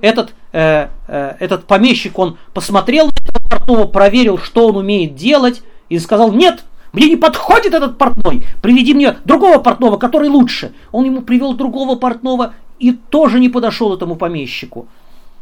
Этот 0.00 0.34
э, 0.52 0.88
э, 1.06 1.36
этот 1.38 1.66
помещик, 1.66 2.18
он 2.18 2.38
посмотрел 2.54 3.06
на 3.06 3.10
этого 3.10 3.48
портного, 3.48 3.84
проверил, 3.86 4.38
что 4.38 4.68
он 4.68 4.76
умеет 4.76 5.14
делать, 5.14 5.62
и 5.88 5.98
сказал, 5.98 6.32
нет, 6.32 6.64
мне 6.92 7.08
не 7.08 7.16
подходит 7.16 7.74
этот 7.74 7.98
портной, 7.98 8.44
приведи 8.62 8.94
мне 8.94 9.16
другого 9.24 9.58
портного, 9.58 9.96
который 9.96 10.28
лучше. 10.28 10.72
Он 10.92 11.04
ему 11.04 11.22
привел 11.22 11.54
другого 11.54 11.96
портного 11.96 12.54
и 12.78 12.92
тоже 12.92 13.38
не 13.38 13.48
подошел 13.48 13.94
этому 13.94 14.16
помещику. 14.16 14.88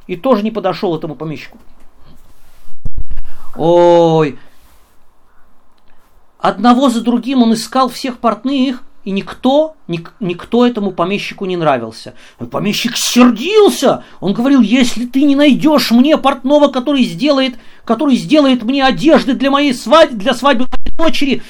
И 0.07 0.17
тоже 0.17 0.43
не 0.43 0.50
подошел 0.50 0.97
этому 0.97 1.15
помещику. 1.15 1.59
Ой, 3.57 4.38
одного 6.38 6.88
за 6.88 7.00
другим 7.03 7.43
он 7.43 7.55
искал 7.55 7.88
всех 7.88 8.19
портных, 8.19 8.83
и 9.05 9.11
никто, 9.11 9.76
ник, 9.87 10.12
никто 10.21 10.67
этому 10.67 10.90
помещику 10.90 11.47
не 11.47 11.57
нравился. 11.57 12.14
Помещик 12.50 12.93
сердился. 12.97 14.05
Он 14.21 14.35
говорил, 14.35 14.61
если 14.61 15.07
ты 15.07 15.23
не 15.23 15.35
найдешь 15.35 15.90
мне 15.90 16.19
портного, 16.19 16.69
который 16.69 17.05
сделает, 17.05 17.55
который 17.85 18.17
сделает 18.17 18.62
мне 18.64 18.85
одежды 18.85 19.35
для 19.35 19.50
моей 19.50 19.73
свадьбы, 19.73 20.17
для 20.19 20.35
свадьбы 20.35 20.67
моей 20.67 20.97
дочери, 20.97 21.43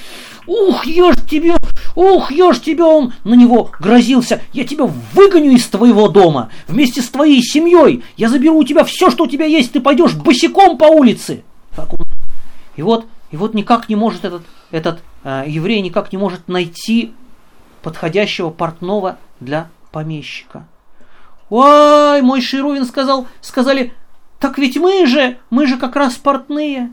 Ух, 0.49 0.87
ешь 0.87 1.17
тебе, 1.31 1.57
ух, 1.95 2.33
ешь 2.33 2.63
тебе, 2.63 2.83
он 2.83 3.13
на 3.23 3.35
него 3.35 3.71
грозился. 3.79 4.41
Я 4.55 4.65
тебя 4.65 4.87
выгоню 5.13 5.51
из 5.51 5.67
твоего 5.67 6.09
дома 6.09 6.49
вместе 6.67 7.03
с 7.03 7.11
твоей 7.11 7.43
семьей. 7.43 8.03
Я 8.17 8.31
заберу 8.31 8.57
у 8.57 8.65
тебя 8.65 8.85
все, 8.85 9.11
что 9.11 9.25
у 9.25 9.27
тебя 9.27 9.45
есть, 9.45 9.73
ты 9.73 9.81
пойдешь 9.81 10.15
босиком 10.15 10.79
по 10.79 10.87
улице. 10.87 11.45
И 12.77 12.83
вот, 12.83 13.05
и 13.31 13.37
вот 13.37 13.53
никак 13.53 13.91
не 13.91 13.97
может 13.97 14.25
этот, 14.25 14.43
этот 14.71 15.01
э, 15.23 15.45
еврей 15.47 15.83
никак 15.83 16.13
не 16.13 16.19
может 16.19 16.49
найти 16.49 17.13
подходящего 17.89 18.51
портного 18.51 19.17
для 19.41 19.71
помещика. 19.93 20.67
Ой, 21.49 22.21
мой 22.21 22.43
Ширувин 22.43 22.85
сказал, 22.85 23.27
сказали, 23.41 23.95
так 24.39 24.59
ведь 24.59 24.77
мы 24.77 25.07
же, 25.07 25.39
мы 25.49 25.67
же 25.67 25.79
как 25.79 25.97
раз 25.97 26.17
портные. 26.17 26.93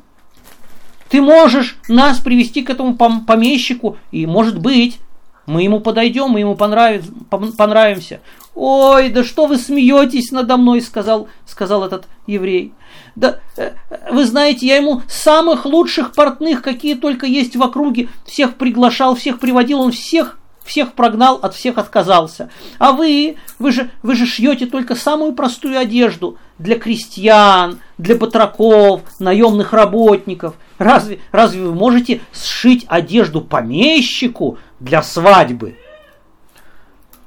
Ты 1.10 1.22
можешь 1.22 1.76
нас 1.90 2.20
привести 2.20 2.62
к 2.62 2.70
этому 2.70 2.96
помещику, 2.96 3.98
и, 4.12 4.26
может 4.26 4.58
быть, 4.58 5.00
мы 5.48 5.64
ему 5.64 5.82
подойдем, 5.82 6.30
мы 6.30 6.40
ему 6.40 6.56
понравится, 6.56 7.12
понравимся. 7.30 8.22
Ой, 8.56 9.10
да 9.10 9.26
что 9.26 9.48
вы 9.48 9.58
смеетесь 9.58 10.32
надо 10.32 10.56
мной, 10.56 10.80
сказал, 10.80 11.28
сказал 11.46 11.84
этот 11.84 12.08
еврей. 12.26 12.74
Да, 13.18 13.40
э, 13.58 13.74
вы 14.12 14.24
знаете, 14.24 14.66
я 14.66 14.78
ему 14.78 15.02
самых 15.10 15.66
лучших 15.66 16.14
портных, 16.14 16.62
какие 16.62 16.96
только 16.96 17.26
есть 17.26 17.58
в 17.58 17.62
округе, 17.62 18.08
всех 18.26 18.56
приглашал, 18.56 19.14
всех 19.16 19.40
приводил, 19.40 19.82
он 19.82 19.92
всех 19.92 20.40
всех 20.66 20.94
прогнал, 20.94 21.40
от 21.42 21.54
всех 21.54 21.78
отказался. 21.78 22.50
А 22.80 22.92
вы, 22.92 23.38
вы 23.60 23.72
же, 23.72 23.92
вы 24.04 24.16
же 24.16 24.26
шьете 24.26 24.66
только 24.66 24.96
самую 24.96 25.34
простую 25.34 25.80
одежду 25.80 26.38
для 26.58 26.78
крестьян, 26.78 27.80
для 27.98 28.16
батраков, 28.16 29.02
наемных 29.20 29.72
работников. 29.72 30.56
Разве, 30.78 31.20
разве 31.32 31.62
вы 31.62 31.74
можете 31.74 32.22
сшить 32.34 32.86
одежду 32.88 33.42
помещику 33.42 34.58
для 34.80 35.04
свадьбы? 35.04 35.78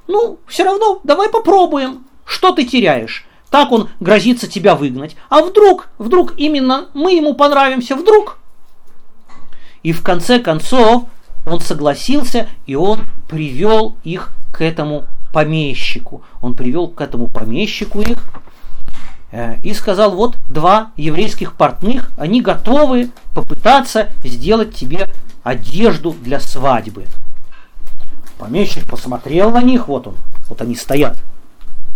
Ну, 0.07 0.39
все 0.45 0.63
равно, 0.63 0.99
давай 1.03 1.29
попробуем. 1.29 2.05
Что 2.25 2.51
ты 2.51 2.65
теряешь? 2.65 3.25
Так 3.49 3.71
он 3.71 3.89
грозится 3.99 4.47
тебя 4.47 4.75
выгнать. 4.75 5.15
А 5.29 5.41
вдруг, 5.41 5.87
вдруг 5.97 6.37
именно 6.37 6.89
мы 6.93 7.13
ему 7.13 7.33
понравимся, 7.33 7.95
вдруг? 7.95 8.37
И 9.81 9.91
в 9.91 10.03
конце 10.03 10.39
концов 10.39 11.05
он 11.45 11.59
согласился, 11.61 12.47
и 12.65 12.75
он 12.75 13.01
привел 13.27 13.95
их 14.03 14.31
к 14.51 14.61
этому 14.61 15.05
помещику. 15.31 16.23
Он 16.41 16.53
привел 16.53 16.87
к 16.87 17.01
этому 17.01 17.27
помещику 17.27 18.01
их 18.01 18.17
э, 19.31 19.59
и 19.61 19.73
сказал, 19.73 20.15
вот 20.15 20.37
два 20.47 20.91
еврейских 20.97 21.53
портных, 21.53 22.11
они 22.17 22.41
готовы 22.41 23.11
попытаться 23.33 24.09
сделать 24.23 24.75
тебе 24.75 25.07
одежду 25.43 26.15
для 26.23 26.39
свадьбы. 26.39 27.05
Помещик 28.37 28.89
посмотрел 28.89 29.51
на 29.51 29.61
них, 29.61 29.87
вот 29.87 30.07
он, 30.07 30.15
вот 30.47 30.61
они 30.61 30.75
стоят 30.75 31.21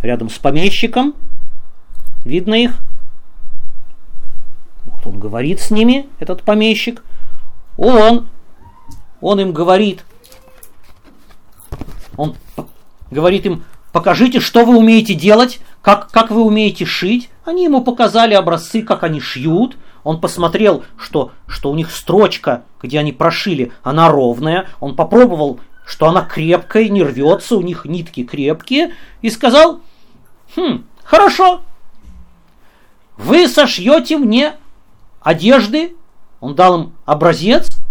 рядом 0.02 0.30
с 0.30 0.38
помещиком, 0.38 1.16
видно 2.26 2.56
их. 2.56 2.80
Вот 4.86 5.08
он 5.08 5.20
говорит 5.20 5.62
с 5.62 5.72
ними, 5.72 6.08
этот 6.20 6.44
помещик. 6.44 7.04
Он, 7.78 8.28
он 9.24 9.40
им 9.40 9.54
говорит, 9.54 10.04
он 12.18 12.36
говорит 13.10 13.46
им, 13.46 13.64
покажите, 13.94 14.42
что 14.42 14.66
вы 14.66 14.78
умеете 14.78 15.14
делать, 15.14 15.62
как, 15.82 16.12
как 16.12 16.30
вы 16.30 16.42
умеете 16.42 16.86
шить. 16.86 17.30
Они 17.46 17.64
ему 17.64 17.82
показали 17.82 18.34
образцы, 18.34 18.82
как 18.82 19.04
они 19.04 19.22
шьют. 19.22 19.78
Он 20.04 20.20
посмотрел, 20.20 20.84
что, 20.98 21.32
что 21.48 21.72
у 21.72 21.76
них 21.76 21.90
строчка, 21.90 22.64
где 22.82 23.00
они 23.00 23.14
прошили, 23.14 23.72
она 23.82 24.10
ровная. 24.10 24.68
Он 24.82 24.94
попробовал, 24.94 25.62
что 25.86 26.10
она 26.10 26.24
крепкая, 26.24 26.90
не 26.90 27.02
рвется, 27.02 27.56
у 27.56 27.62
них 27.62 27.86
нитки 27.86 28.26
крепкие. 28.26 28.94
И 29.22 29.30
сказал, 29.30 29.80
хм, 30.58 30.84
хорошо, 31.02 31.62
вы 33.16 33.48
сошьете 33.48 34.18
мне 34.18 34.56
одежды. 35.22 35.96
Он 36.42 36.56
дал 36.56 36.82
им 36.82 36.94
образец. 37.06 37.83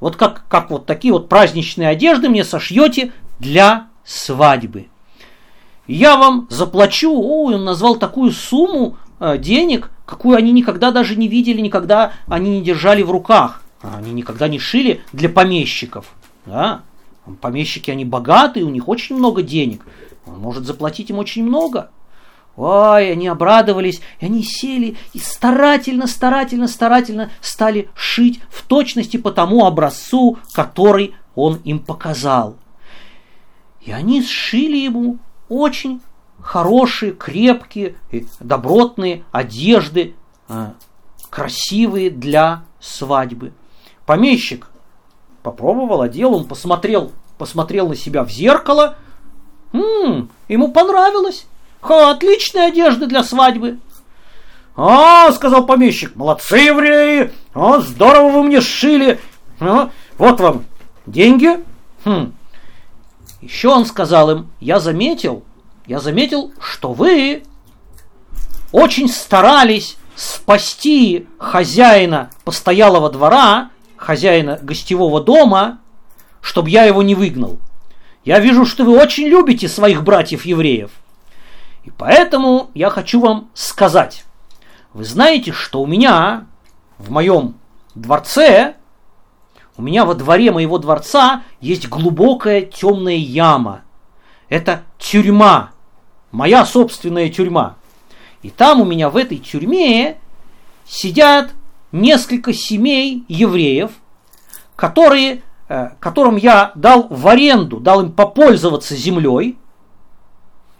Вот 0.00 0.16
как, 0.16 0.44
как 0.48 0.70
вот 0.70 0.86
такие 0.86 1.12
вот 1.12 1.28
праздничные 1.28 1.88
одежды 1.88 2.28
мне 2.28 2.44
сошьете 2.44 3.12
для 3.38 3.88
свадьбы. 4.04 4.86
Я 5.86 6.16
вам 6.16 6.46
заплачу, 6.50 7.12
о, 7.12 7.46
он 7.46 7.64
назвал 7.64 7.96
такую 7.96 8.30
сумму 8.30 8.96
э, 9.20 9.38
денег, 9.38 9.90
какую 10.04 10.36
они 10.36 10.52
никогда 10.52 10.90
даже 10.90 11.16
не 11.16 11.28
видели, 11.28 11.60
никогда 11.60 12.12
они 12.26 12.58
не 12.58 12.62
держали 12.62 13.02
в 13.02 13.10
руках. 13.10 13.62
Они 13.80 14.12
никогда 14.12 14.48
не 14.48 14.58
шили 14.58 15.02
для 15.12 15.28
помещиков. 15.28 16.06
Да? 16.46 16.82
Помещики, 17.40 17.90
они 17.90 18.04
богатые, 18.04 18.64
у 18.64 18.70
них 18.70 18.88
очень 18.88 19.16
много 19.16 19.42
денег. 19.42 19.84
Он 20.26 20.38
может 20.38 20.64
заплатить 20.64 21.10
им 21.10 21.18
очень 21.18 21.44
много. 21.44 21.90
Ой, 22.58 23.12
они 23.12 23.28
обрадовались, 23.28 24.00
и 24.18 24.26
они 24.26 24.42
сели 24.42 24.96
и 25.12 25.20
старательно, 25.20 26.08
старательно, 26.08 26.66
старательно 26.66 27.30
стали 27.40 27.88
шить 27.94 28.40
в 28.50 28.64
точности 28.64 29.16
по 29.16 29.30
тому 29.30 29.64
образцу, 29.64 30.38
который 30.54 31.14
он 31.36 31.60
им 31.62 31.78
показал. 31.78 32.56
И 33.80 33.92
они 33.92 34.24
сшили 34.24 34.76
ему 34.76 35.18
очень 35.48 36.00
хорошие, 36.40 37.12
крепкие, 37.12 37.94
добротные 38.40 39.22
одежды, 39.30 40.16
а, 40.48 40.74
красивые 41.30 42.10
для 42.10 42.64
свадьбы. 42.80 43.52
Помещик 44.04 44.68
попробовал, 45.44 46.02
одел, 46.02 46.34
он 46.34 46.44
посмотрел, 46.44 47.12
посмотрел 47.38 47.88
на 47.88 47.94
себя 47.94 48.24
в 48.24 48.30
зеркало. 48.30 48.96
М-м, 49.72 50.28
ему 50.48 50.72
понравилось. 50.72 51.46
Ха, 51.80 52.10
отличная 52.10 52.68
одежда 52.68 53.06
для 53.06 53.22
свадьбы. 53.22 53.78
А, 54.76 55.32
сказал 55.32 55.66
помещик, 55.66 56.14
молодцы 56.14 56.58
евреи, 56.58 57.32
а, 57.54 57.80
здорово 57.80 58.30
вы 58.30 58.42
мне 58.44 58.60
сшили. 58.60 59.18
А, 59.60 59.90
вот 60.18 60.40
вам 60.40 60.64
деньги. 61.06 61.58
Хм. 62.04 62.32
Еще 63.40 63.68
он 63.68 63.86
сказал 63.86 64.30
им, 64.30 64.50
я 64.60 64.80
заметил, 64.80 65.44
я 65.86 66.00
заметил, 66.00 66.52
что 66.60 66.92
вы 66.92 67.42
очень 68.72 69.08
старались 69.08 69.96
спасти 70.16 71.26
хозяина 71.38 72.30
постоялого 72.44 73.10
двора, 73.10 73.70
хозяина 73.96 74.58
гостевого 74.60 75.20
дома, 75.20 75.78
чтобы 76.40 76.70
я 76.70 76.84
его 76.84 77.02
не 77.02 77.14
выгнал. 77.14 77.58
Я 78.24 78.40
вижу, 78.40 78.66
что 78.66 78.84
вы 78.84 78.96
очень 78.96 79.26
любите 79.28 79.68
своих 79.68 80.02
братьев-евреев. 80.02 80.90
И 81.88 81.90
поэтому 81.96 82.70
я 82.74 82.90
хочу 82.90 83.18
вам 83.18 83.48
сказать. 83.54 84.26
Вы 84.92 85.04
знаете, 85.04 85.52
что 85.52 85.80
у 85.80 85.86
меня 85.86 86.44
в 86.98 87.10
моем 87.10 87.54
дворце, 87.94 88.74
у 89.78 89.80
меня 89.80 90.04
во 90.04 90.14
дворе 90.14 90.52
моего 90.52 90.76
дворца 90.76 91.44
есть 91.62 91.88
глубокая 91.88 92.60
темная 92.60 93.14
яма. 93.16 93.84
Это 94.50 94.82
тюрьма, 94.98 95.70
моя 96.30 96.66
собственная 96.66 97.30
тюрьма. 97.30 97.76
И 98.42 98.50
там 98.50 98.82
у 98.82 98.84
меня 98.84 99.08
в 99.08 99.16
этой 99.16 99.38
тюрьме 99.38 100.18
сидят 100.86 101.52
несколько 101.90 102.52
семей 102.52 103.24
евреев, 103.28 103.92
которые, 104.76 105.42
э, 105.70 105.92
которым 106.00 106.36
я 106.36 106.70
дал 106.74 107.06
в 107.08 107.26
аренду, 107.26 107.80
дал 107.80 108.02
им 108.02 108.12
попользоваться 108.12 108.94
землей, 108.94 109.56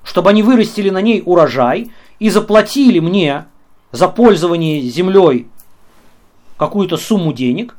чтобы 0.08 0.30
они 0.30 0.42
вырастили 0.42 0.88
на 0.88 1.02
ней 1.02 1.22
урожай 1.22 1.90
и 2.18 2.30
заплатили 2.30 2.98
мне 2.98 3.44
за 3.92 4.08
пользование 4.08 4.80
землей 4.80 5.48
какую-то 6.56 6.96
сумму 6.96 7.34
денег. 7.34 7.76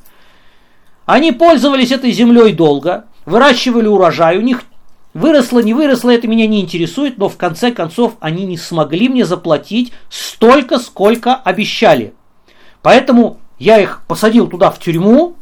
Они 1.06 1.32
пользовались 1.32 1.90
этой 1.90 2.12
землей 2.12 2.52
долго, 2.52 3.06
выращивали 3.26 3.88
урожай, 3.88 4.38
у 4.38 4.42
них 4.42 4.62
выросло, 5.12 5.58
не 5.58 5.74
выросло, 5.74 6.10
это 6.10 6.28
меня 6.28 6.46
не 6.46 6.60
интересует, 6.60 7.18
но 7.18 7.28
в 7.28 7.36
конце 7.36 7.72
концов 7.72 8.14
они 8.20 8.46
не 8.46 8.56
смогли 8.56 9.08
мне 9.08 9.24
заплатить 9.24 9.92
столько, 10.08 10.78
сколько 10.78 11.34
обещали. 11.34 12.14
Поэтому 12.80 13.40
я 13.58 13.80
их 13.80 14.02
посадил 14.06 14.46
туда 14.46 14.70
в 14.70 14.78
тюрьму. 14.78 15.34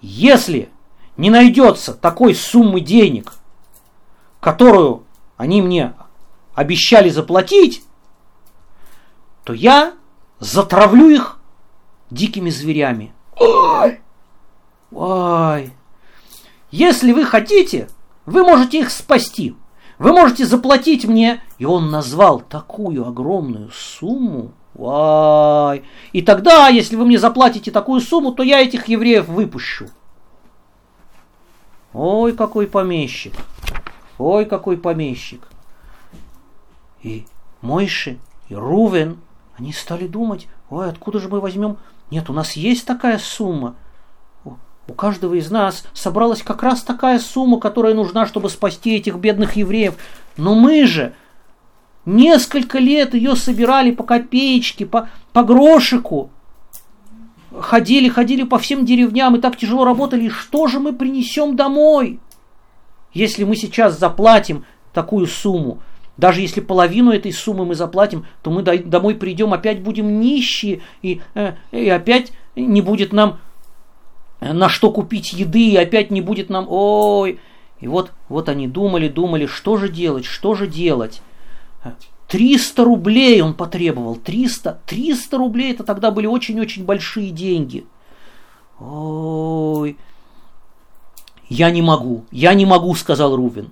Если 0.00 0.68
не 1.16 1.30
найдется 1.30 1.92
такой 1.92 2.36
суммы 2.36 2.80
денег, 2.80 3.32
которую 4.38 5.02
они 5.38 5.62
мне 5.62 5.94
обещали 6.54 7.08
заплатить, 7.08 7.82
то 9.44 9.54
я 9.54 9.94
затравлю 10.40 11.08
их 11.08 11.38
дикими 12.10 12.50
зверями. 12.50 13.14
Ой! 13.36 14.00
Ой! 14.90 15.72
Если 16.70 17.12
вы 17.12 17.24
хотите, 17.24 17.88
вы 18.26 18.42
можете 18.42 18.80
их 18.80 18.90
спасти. 18.90 19.54
Вы 19.98 20.12
можете 20.12 20.44
заплатить 20.44 21.06
мне. 21.06 21.40
И 21.58 21.64
он 21.64 21.90
назвал 21.90 22.40
такую 22.40 23.06
огромную 23.06 23.70
сумму. 23.70 24.52
Ой! 24.76 25.84
И 26.12 26.22
тогда, 26.22 26.68
если 26.68 26.96
вы 26.96 27.06
мне 27.06 27.18
заплатите 27.18 27.70
такую 27.70 28.00
сумму, 28.00 28.32
то 28.32 28.42
я 28.42 28.60
этих 28.60 28.88
евреев 28.88 29.28
выпущу. 29.28 29.86
Ой, 31.92 32.32
какой 32.32 32.66
помещик. 32.66 33.34
Ой, 34.18 34.44
какой 34.44 34.76
помещик. 34.76 35.48
И 37.02 37.24
Мойши, 37.60 38.18
и 38.48 38.54
Рувен, 38.54 39.18
они 39.56 39.72
стали 39.72 40.06
думать, 40.06 40.48
ой, 40.70 40.88
откуда 40.88 41.20
же 41.20 41.28
мы 41.28 41.40
возьмем? 41.40 41.76
Нет, 42.10 42.28
у 42.30 42.32
нас 42.32 42.52
есть 42.52 42.84
такая 42.86 43.18
сумма. 43.18 43.74
У 44.44 44.94
каждого 44.94 45.34
из 45.34 45.50
нас 45.50 45.84
собралась 45.92 46.42
как 46.42 46.62
раз 46.62 46.82
такая 46.82 47.18
сумма, 47.18 47.60
которая 47.60 47.92
нужна, 47.92 48.26
чтобы 48.26 48.48
спасти 48.48 48.96
этих 48.96 49.16
бедных 49.16 49.56
евреев. 49.56 49.94
Но 50.38 50.54
мы 50.54 50.86
же 50.86 51.14
несколько 52.06 52.78
лет 52.78 53.12
ее 53.12 53.36
собирали 53.36 53.90
по 53.90 54.02
копеечке, 54.02 54.86
по, 54.86 55.10
по 55.34 55.42
грошику. 55.42 56.30
Ходили, 57.52 58.08
ходили 58.08 58.44
по 58.44 58.58
всем 58.58 58.86
деревням 58.86 59.36
и 59.36 59.40
так 59.40 59.58
тяжело 59.58 59.84
работали. 59.84 60.24
И 60.24 60.30
что 60.30 60.68
же 60.68 60.80
мы 60.80 60.94
принесем 60.94 61.54
домой? 61.54 62.18
Если 63.12 63.44
мы 63.44 63.56
сейчас 63.56 63.98
заплатим 63.98 64.64
такую 64.92 65.26
сумму, 65.26 65.80
даже 66.16 66.40
если 66.40 66.60
половину 66.60 67.12
этой 67.12 67.32
суммы 67.32 67.64
мы 67.64 67.74
заплатим, 67.74 68.26
то 68.42 68.50
мы 68.50 68.62
домой 68.62 69.14
придем, 69.14 69.54
опять 69.54 69.82
будем 69.82 70.20
нищие, 70.20 70.80
и, 71.00 71.20
э, 71.34 71.54
и 71.70 71.88
опять 71.88 72.32
не 72.56 72.82
будет 72.82 73.12
нам 73.12 73.38
на 74.40 74.68
что 74.68 74.90
купить 74.90 75.32
еды, 75.32 75.70
и 75.70 75.76
опять 75.76 76.10
не 76.10 76.20
будет 76.20 76.50
нам, 76.50 76.66
ой. 76.68 77.40
И 77.80 77.86
вот, 77.86 78.12
вот 78.28 78.48
они 78.48 78.66
думали, 78.66 79.08
думали, 79.08 79.46
что 79.46 79.76
же 79.76 79.88
делать, 79.88 80.24
что 80.24 80.54
же 80.54 80.66
делать. 80.66 81.22
300 82.28 82.84
рублей 82.84 83.40
он 83.40 83.54
потребовал, 83.54 84.16
300, 84.16 84.80
300 84.86 85.38
рублей, 85.38 85.72
это 85.72 85.84
тогда 85.84 86.10
были 86.10 86.26
очень-очень 86.26 86.84
большие 86.84 87.30
деньги. 87.30 87.86
Ой, 88.78 89.96
я 91.48 91.70
не 91.70 91.82
могу, 91.82 92.24
я 92.30 92.54
не 92.54 92.66
могу, 92.66 92.94
сказал 92.94 93.34
Рувин. 93.36 93.70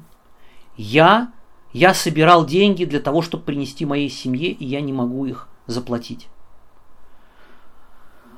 Я, 0.76 1.32
я 1.72 1.94
собирал 1.94 2.44
деньги 2.44 2.84
для 2.84 3.00
того, 3.00 3.22
чтобы 3.22 3.44
принести 3.44 3.84
моей 3.84 4.10
семье, 4.10 4.50
и 4.50 4.64
я 4.64 4.80
не 4.80 4.92
могу 4.92 5.26
их 5.26 5.48
заплатить. 5.66 6.28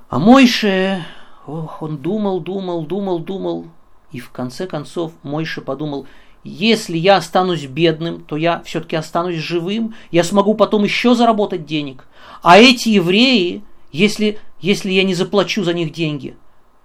А 0.09 0.19
Мойше, 0.19 1.05
Ох, 1.49 1.81
он 1.81 1.97
думал, 1.97 2.41
думал, 2.41 2.83
думал, 2.85 3.21
думал. 3.21 3.69
И 4.13 4.21
в 4.21 4.31
конце 4.31 4.67
концов 4.67 5.13
Мойша 5.23 5.63
подумал, 5.63 6.07
если 6.45 6.99
я 6.99 7.17
останусь 7.17 7.65
бедным, 7.65 8.23
то 8.23 8.37
я 8.37 8.61
все-таки 8.65 8.97
останусь 8.97 9.37
живым, 9.37 9.95
я 10.11 10.25
смогу 10.25 10.55
потом 10.55 10.85
еще 10.85 11.15
заработать 11.15 11.65
денег. 11.65 12.07
А 12.43 12.59
эти 12.59 12.91
евреи, 12.91 13.65
если, 13.93 14.39
если 14.61 14.91
я 14.91 15.05
не 15.05 15.15
заплачу 15.15 15.65
за 15.65 15.73
них 15.73 15.91
деньги, 15.91 16.37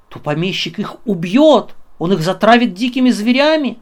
то 0.07 0.19
помещик 0.19 0.79
их 0.79 0.95
убьет, 1.05 1.75
он 2.03 2.11
их 2.11 2.19
затравит 2.19 2.73
дикими 2.73 3.11
зверями. 3.11 3.79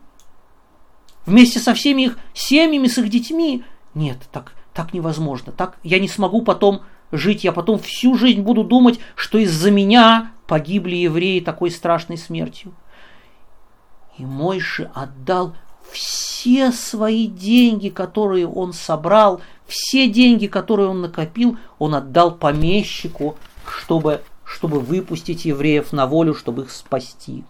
Вместе 1.25 1.57
со 1.57 1.73
всеми 1.73 2.03
их 2.03 2.19
семьями, 2.35 2.87
с 2.87 2.99
их 2.99 3.09
детьми. 3.09 3.63
Нет, 3.95 4.19
так, 4.31 4.53
так 4.73 4.93
невозможно. 4.93 5.51
Так 5.51 5.79
я 5.81 5.99
не 5.99 6.07
смогу 6.07 6.43
потом 6.43 6.83
жить. 7.11 7.43
Я 7.43 7.51
потом 7.51 7.79
всю 7.79 8.15
жизнь 8.15 8.41
буду 8.41 8.63
думать, 8.63 8.99
что 9.15 9.39
из-за 9.39 9.71
меня 9.71 10.33
погибли 10.45 10.97
евреи 10.97 11.39
такой 11.39 11.71
страшной 11.71 12.19
смертью. 12.19 12.73
И 14.19 14.23
Мойши 14.23 14.91
отдал 14.93 15.55
все 15.91 16.71
свои 16.71 17.25
деньги, 17.25 17.89
которые 17.89 18.47
он 18.47 18.73
собрал, 18.73 19.41
все 19.65 20.07
деньги, 20.07 20.45
которые 20.45 20.89
он 20.89 21.01
накопил, 21.01 21.57
он 21.79 21.95
отдал 21.95 22.35
помещику, 22.35 23.35
чтобы, 23.67 24.21
чтобы 24.43 24.79
выпустить 24.79 25.45
евреев 25.45 25.91
на 25.91 26.05
волю, 26.05 26.35
чтобы 26.35 26.65
их 26.65 26.71
спасти. 26.71 27.45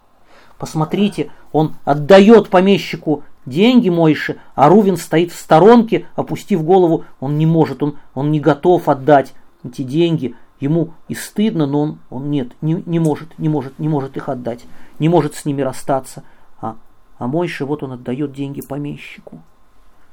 Посмотрите, 0.61 1.31
он 1.53 1.73
отдает 1.85 2.49
помещику 2.49 3.23
деньги 3.47 3.89
Мойши, 3.89 4.37
а 4.53 4.69
Рувин 4.69 4.95
стоит 4.95 5.31
в 5.31 5.39
сторонке, 5.39 6.05
опустив 6.15 6.63
голову, 6.63 7.03
он 7.19 7.39
не 7.39 7.47
может, 7.47 7.81
он, 7.81 7.97
он 8.13 8.29
не 8.29 8.39
готов 8.39 8.87
отдать 8.87 9.33
эти 9.63 9.81
деньги. 9.81 10.35
Ему 10.59 10.93
и 11.07 11.15
стыдно, 11.15 11.65
но 11.65 11.81
он, 11.81 11.99
он 12.11 12.29
нет, 12.29 12.49
не, 12.61 12.83
не 12.85 12.99
может, 12.99 13.39
не 13.39 13.49
может, 13.49 13.79
не 13.79 13.89
может 13.89 14.15
их 14.17 14.29
отдать, 14.29 14.65
не 14.99 15.09
может 15.09 15.33
с 15.33 15.45
ними 15.45 15.63
расстаться. 15.63 16.21
А, 16.61 16.75
а 17.17 17.25
Мойши, 17.25 17.65
вот 17.65 17.81
он 17.81 17.93
отдает 17.93 18.31
деньги 18.31 18.61
помещику. 18.61 19.41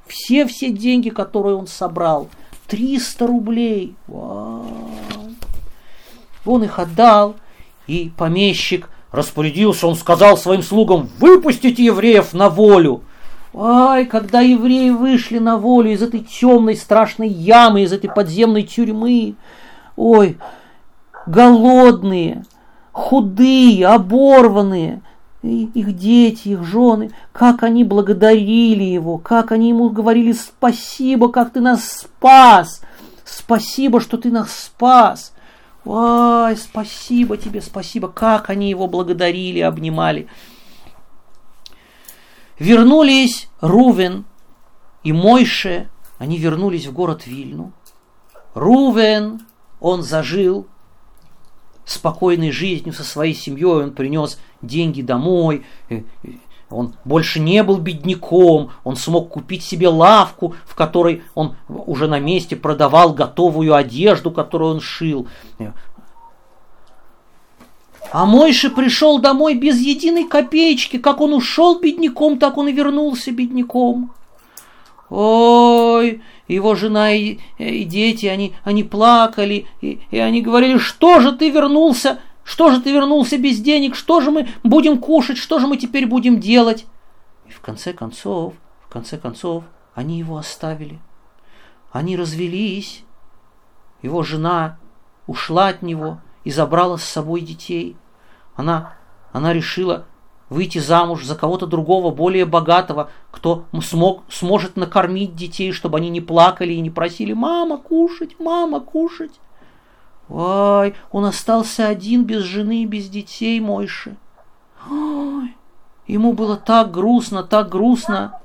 Все-все 0.06 0.72
деньги, 0.72 1.10
которые 1.10 1.56
он 1.56 1.66
собрал, 1.66 2.28
300 2.68 3.26
рублей. 3.26 3.96
Вау. 4.06 4.64
Он 6.46 6.64
их 6.64 6.78
отдал, 6.78 7.36
и 7.86 8.10
помещик 8.16 8.88
распорядился, 9.12 9.86
он 9.86 9.94
сказал 9.96 10.36
своим 10.36 10.62
слугам, 10.62 11.08
выпустите 11.18 11.84
евреев 11.84 12.34
на 12.34 12.48
волю. 12.48 13.02
Ай, 13.54 14.04
когда 14.04 14.40
евреи 14.40 14.90
вышли 14.90 15.38
на 15.38 15.56
волю 15.56 15.92
из 15.92 16.02
этой 16.02 16.20
темной 16.20 16.76
страшной 16.76 17.28
ямы, 17.28 17.82
из 17.82 17.92
этой 17.92 18.10
подземной 18.10 18.62
тюрьмы, 18.62 19.34
ой, 19.96 20.38
голодные, 21.26 22.44
худые, 22.92 23.86
оборванные, 23.86 25.00
и 25.42 25.70
их 25.74 25.96
дети, 25.96 26.48
их 26.48 26.64
жены, 26.64 27.10
как 27.32 27.62
они 27.62 27.84
благодарили 27.84 28.84
его, 28.84 29.18
как 29.18 29.52
они 29.52 29.70
ему 29.70 29.88
говорили 29.88 30.32
спасибо, 30.32 31.30
как 31.30 31.52
ты 31.52 31.60
нас 31.60 31.84
спас, 31.84 32.82
спасибо, 33.24 34.00
что 34.00 34.18
ты 34.18 34.30
нас 34.30 34.52
спас. 34.52 35.32
Ай, 35.90 36.56
спасибо 36.56 37.36
тебе, 37.36 37.62
спасибо, 37.62 38.08
как 38.08 38.50
они 38.50 38.68
его 38.68 38.86
благодарили, 38.86 39.60
обнимали. 39.60 40.28
Вернулись 42.58 43.48
Рувен 43.60 44.24
и 45.02 45.12
Мойше, 45.12 45.88
они 46.18 46.36
вернулись 46.36 46.86
в 46.86 46.92
город 46.92 47.26
Вильну. 47.26 47.72
Рувен, 48.54 49.40
он 49.80 50.02
зажил 50.02 50.66
спокойной 51.84 52.50
жизнью 52.50 52.92
со 52.92 53.04
своей 53.04 53.34
семьей, 53.34 53.84
он 53.84 53.92
принес 53.92 54.38
деньги 54.60 55.00
домой, 55.00 55.64
э, 55.88 56.02
он 56.70 56.94
больше 57.04 57.40
не 57.40 57.62
был 57.62 57.78
бедняком, 57.78 58.70
он 58.84 58.96
смог 58.96 59.30
купить 59.30 59.62
себе 59.62 59.88
лавку, 59.88 60.54
в 60.66 60.74
которой 60.74 61.22
он 61.34 61.56
уже 61.68 62.08
на 62.08 62.20
месте 62.20 62.56
продавал 62.56 63.14
готовую 63.14 63.74
одежду, 63.74 64.30
которую 64.30 64.74
он 64.74 64.80
шил. 64.80 65.28
А 68.10 68.24
Мойша 68.26 68.70
пришел 68.70 69.18
домой 69.18 69.54
без 69.54 69.78
единой 69.78 70.24
копеечки. 70.24 70.98
Как 70.98 71.20
он 71.20 71.34
ушел 71.34 71.78
бедняком, 71.78 72.38
так 72.38 72.56
он 72.56 72.68
и 72.68 72.72
вернулся 72.72 73.32
бедняком. 73.32 74.12
Ой, 75.10 76.22
его 76.48 76.74
жена 76.74 77.12
и, 77.12 77.38
и 77.58 77.84
дети, 77.84 78.26
они, 78.26 78.54
они 78.62 78.82
плакали, 78.82 79.66
и, 79.80 80.00
и 80.10 80.18
они 80.18 80.42
говорили, 80.42 80.76
что 80.76 81.20
же 81.20 81.32
ты 81.32 81.50
вернулся, 81.50 82.20
что 82.48 82.70
же 82.70 82.80
ты 82.80 82.94
вернулся 82.94 83.36
без 83.36 83.60
денег, 83.60 83.94
что 83.94 84.22
же 84.22 84.30
мы 84.30 84.48
будем 84.62 84.96
кушать, 84.96 85.36
что 85.36 85.58
же 85.58 85.66
мы 85.66 85.76
теперь 85.76 86.06
будем 86.06 86.40
делать? 86.40 86.86
И 87.46 87.50
в 87.50 87.60
конце 87.60 87.92
концов, 87.92 88.54
в 88.86 88.88
конце 88.90 89.18
концов, 89.18 89.64
они 89.94 90.18
его 90.18 90.38
оставили. 90.38 90.98
Они 91.92 92.16
развелись. 92.16 93.04
Его 94.00 94.22
жена 94.22 94.78
ушла 95.26 95.68
от 95.68 95.82
него, 95.82 96.22
и 96.42 96.50
забрала 96.50 96.96
с 96.96 97.04
собой 97.04 97.42
детей. 97.42 97.98
Она, 98.56 98.94
она 99.30 99.52
решила 99.52 100.06
выйти 100.48 100.78
замуж 100.78 101.26
за 101.26 101.34
кого-то 101.34 101.66
другого, 101.66 102.10
более 102.14 102.46
богатого, 102.46 103.10
кто 103.30 103.66
смог, 103.82 104.22
сможет 104.30 104.76
накормить 104.76 105.36
детей, 105.36 105.72
чтобы 105.72 105.98
они 105.98 106.08
не 106.08 106.22
плакали 106.22 106.72
и 106.72 106.80
не 106.80 106.88
просили 106.88 107.34
«мама, 107.34 107.76
кушать, 107.76 108.36
мама, 108.38 108.80
кушать». 108.80 109.38
Ой, 110.28 110.94
он 111.10 111.24
остался 111.24 111.88
один, 111.88 112.24
без 112.24 112.42
жены 112.42 112.82
и 112.82 112.86
без 112.86 113.08
детей, 113.08 113.60
Мойши. 113.60 114.16
Ой, 114.90 115.56
ему 116.06 116.34
было 116.34 116.56
так 116.56 116.90
грустно, 116.90 117.42
так 117.42 117.68
грустно. 117.68 118.38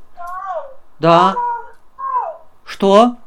Да. 0.99 1.35
Что? 2.63 3.17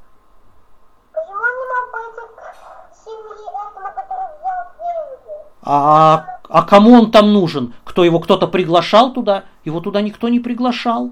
А, 5.69 6.25
а 6.49 6.63
кому 6.63 6.93
он 6.93 7.11
там 7.11 7.33
нужен? 7.33 7.75
Кто 7.85 8.05
его 8.05 8.21
кто-то 8.21 8.47
приглашал 8.47 9.13
туда? 9.13 9.45
Его 9.65 9.81
туда 9.81 10.01
никто 10.01 10.29
не 10.29 10.39
приглашал. 10.39 11.11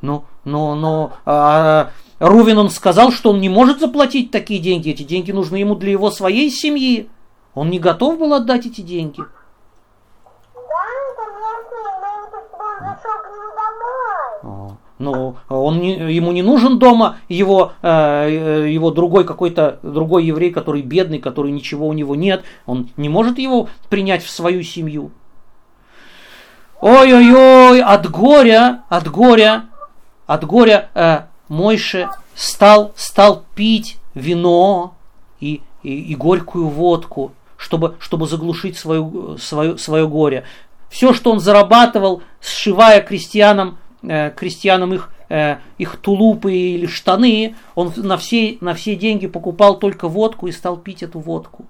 Ну, 0.00 0.24
ну, 0.24 0.24
ну, 0.76 1.12
а, 1.26 1.90
Рувин 2.20 2.56
он 2.56 2.70
сказал, 2.70 3.10
что 3.10 3.30
он 3.30 3.40
не 3.40 3.48
может 3.48 3.80
заплатить 3.80 4.30
такие 4.30 4.60
деньги. 4.60 4.90
Эти 4.90 5.02
деньги 5.02 5.32
нужны 5.32 5.56
ему 5.56 5.74
для 5.74 5.90
его 5.90 6.10
своей 6.10 6.50
семьи. 6.50 7.10
Он 7.54 7.68
не 7.68 7.80
готов 7.80 8.18
был 8.18 8.32
отдать 8.32 8.64
эти 8.64 8.80
деньги. 8.80 9.22
Ну, 14.98 15.36
он 15.50 15.80
не, 15.80 16.14
ему 16.14 16.32
не 16.32 16.42
нужен 16.42 16.78
дома 16.78 17.18
его, 17.28 17.72
э, 17.82 18.66
его 18.70 18.90
другой 18.90 19.24
какой-то, 19.24 19.78
другой 19.82 20.24
еврей, 20.24 20.50
который 20.50 20.80
бедный, 20.80 21.18
который 21.18 21.52
ничего 21.52 21.86
у 21.86 21.92
него 21.92 22.14
нет. 22.14 22.44
Он 22.64 22.88
не 22.96 23.10
может 23.10 23.38
его 23.38 23.68
принять 23.90 24.22
в 24.24 24.30
свою 24.30 24.62
семью. 24.62 25.10
Ой-ой-ой, 26.80 27.82
от 27.82 28.10
горя, 28.10 28.84
от 28.88 29.08
горя, 29.08 29.66
от 30.26 30.44
горя 30.44 30.88
э, 30.94 31.20
Мойше 31.48 32.08
стал, 32.34 32.92
стал 32.96 33.44
пить 33.54 33.98
вино 34.14 34.94
и, 35.40 35.60
и, 35.82 36.12
и 36.12 36.14
горькую 36.14 36.68
водку, 36.68 37.32
чтобы, 37.56 37.96
чтобы 38.00 38.26
заглушить 38.26 38.76
свое, 38.76 39.36
свое, 39.40 39.78
свое 39.78 40.08
горе. 40.08 40.44
Все, 40.88 41.12
что 41.12 41.30
он 41.30 41.40
зарабатывал, 41.40 42.22
сшивая 42.40 43.00
крестьянам 43.00 43.78
э, 44.02 44.30
крестьянам 44.30 44.94
их, 44.94 45.10
э, 45.28 45.56
их 45.78 45.96
тулупы 45.96 46.52
или 46.52 46.86
штаны, 46.86 47.56
он 47.74 47.92
на 47.96 48.16
все, 48.16 48.58
на 48.60 48.74
все 48.74 48.96
деньги 48.96 49.26
покупал 49.26 49.78
только 49.78 50.08
водку 50.08 50.46
и 50.46 50.52
стал 50.52 50.76
пить 50.76 51.02
эту 51.02 51.18
водку. 51.18 51.66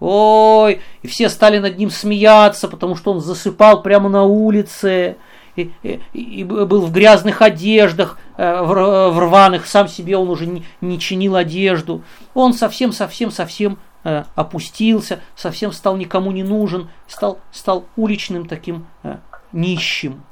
Ой, 0.00 0.80
и 1.02 1.08
все 1.08 1.28
стали 1.28 1.58
над 1.58 1.76
ним 1.76 1.90
смеяться, 1.90 2.68
потому 2.68 2.94
что 2.94 3.12
он 3.12 3.20
засыпал 3.20 3.82
прямо 3.82 4.08
на 4.08 4.24
улице, 4.24 5.16
и, 5.58 5.72
и, 5.82 6.00
и 6.12 6.44
был 6.44 6.82
в 6.82 6.92
грязных 6.92 7.42
одеждах, 7.42 8.18
э, 8.36 8.62
в, 8.62 9.10
в 9.10 9.18
рваных, 9.18 9.66
сам 9.66 9.88
себе 9.88 10.16
он 10.16 10.30
уже 10.30 10.46
не, 10.46 10.64
не 10.80 10.98
чинил 10.98 11.36
одежду. 11.36 12.02
Он 12.34 12.52
совсем-совсем-совсем 12.52 13.78
э, 14.04 14.24
опустился, 14.34 15.20
совсем 15.36 15.72
стал 15.72 15.96
никому 15.96 16.32
не 16.32 16.42
нужен, 16.42 16.88
стал, 17.06 17.40
стал 17.50 17.86
уличным 17.96 18.46
таким 18.46 18.86
э, 19.02 19.18
нищим. 19.52 20.22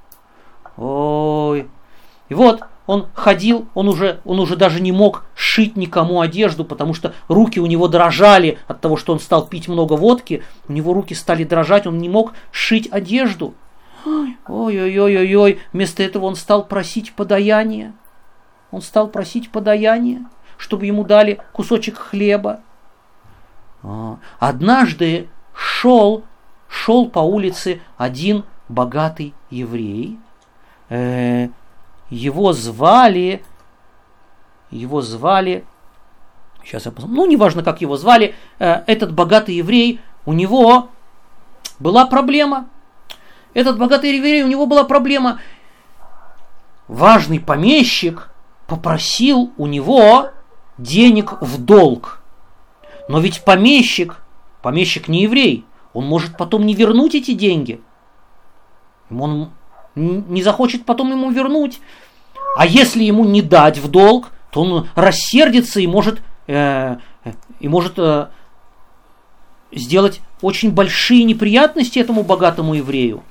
Ой. 0.76 1.68
И 2.28 2.34
вот 2.34 2.62
он 2.86 3.06
ходил, 3.14 3.66
он 3.74 3.88
уже, 3.88 4.20
он 4.24 4.38
уже 4.38 4.56
даже 4.56 4.80
не 4.80 4.92
мог 4.92 5.24
шить 5.34 5.76
никому 5.76 6.20
одежду, 6.20 6.64
потому 6.64 6.94
что 6.94 7.14
руки 7.28 7.58
у 7.58 7.66
него 7.66 7.88
дрожали 7.88 8.58
от 8.68 8.80
того, 8.80 8.96
что 8.96 9.12
он 9.12 9.20
стал 9.20 9.46
пить 9.46 9.68
много 9.68 9.94
водки. 9.94 10.42
У 10.68 10.72
него 10.72 10.92
руки 10.92 11.14
стали 11.14 11.44
дрожать, 11.44 11.86
он 11.86 11.98
не 11.98 12.08
мог 12.08 12.32
шить 12.52 12.88
одежду. 12.90 13.54
Ой-ой-ой-ой-ой. 14.06 15.60
Вместо 15.72 16.02
этого 16.02 16.26
он 16.26 16.36
стал 16.36 16.64
просить 16.64 17.12
подаяние. 17.12 17.92
Он 18.70 18.82
стал 18.82 19.08
просить 19.08 19.50
подаяние, 19.50 20.24
чтобы 20.56 20.86
ему 20.86 21.04
дали 21.04 21.40
кусочек 21.52 21.98
хлеба. 21.98 22.60
А, 23.82 24.18
однажды 24.38 25.28
шел, 25.54 26.24
шел 26.68 27.08
по 27.08 27.20
улице 27.20 27.80
один 27.96 28.44
богатый 28.68 29.34
еврей. 29.50 30.18
Э, 30.88 31.48
его 32.10 32.52
звали, 32.52 33.42
его 34.70 35.00
звали, 35.02 35.64
сейчас 36.64 36.86
я 36.86 36.92
посмотрю, 36.92 37.16
ну, 37.16 37.26
неважно, 37.26 37.62
как 37.62 37.80
его 37.80 37.96
звали, 37.96 38.34
э, 38.58 38.82
этот 38.86 39.12
богатый 39.12 39.56
еврей, 39.56 40.00
у 40.24 40.32
него 40.32 40.88
была 41.78 42.06
проблема. 42.06 42.68
Этот 43.56 43.78
богатый 43.78 44.14
еврей, 44.14 44.42
у 44.42 44.48
него 44.48 44.66
была 44.66 44.84
проблема. 44.84 45.40
Важный 46.88 47.40
помещик 47.40 48.28
попросил 48.66 49.50
у 49.56 49.66
него 49.66 50.28
денег 50.76 51.40
в 51.40 51.56
долг. 51.64 52.20
Но 53.08 53.18
ведь 53.18 53.44
помещик, 53.44 54.18
помещик 54.60 55.08
не 55.08 55.22
еврей, 55.22 55.64
он 55.94 56.04
может 56.04 56.36
потом 56.36 56.66
не 56.66 56.74
вернуть 56.74 57.14
эти 57.14 57.32
деньги. 57.32 57.80
Он 59.10 59.52
не 59.94 60.42
захочет 60.42 60.84
потом 60.84 61.12
ему 61.12 61.30
вернуть. 61.30 61.80
А 62.58 62.66
если 62.66 63.04
ему 63.04 63.24
не 63.24 63.40
дать 63.40 63.78
в 63.78 63.90
долг, 63.90 64.32
то 64.50 64.60
он 64.60 64.88
рассердится 64.94 65.80
и 65.80 65.86
может, 65.86 66.20
э, 66.46 66.98
и 67.60 67.68
может 67.68 67.94
э, 67.96 68.28
сделать 69.72 70.20
очень 70.42 70.72
большие 70.72 71.24
неприятности 71.24 71.98
этому 71.98 72.22
богатому 72.22 72.74
еврею. 72.74 73.22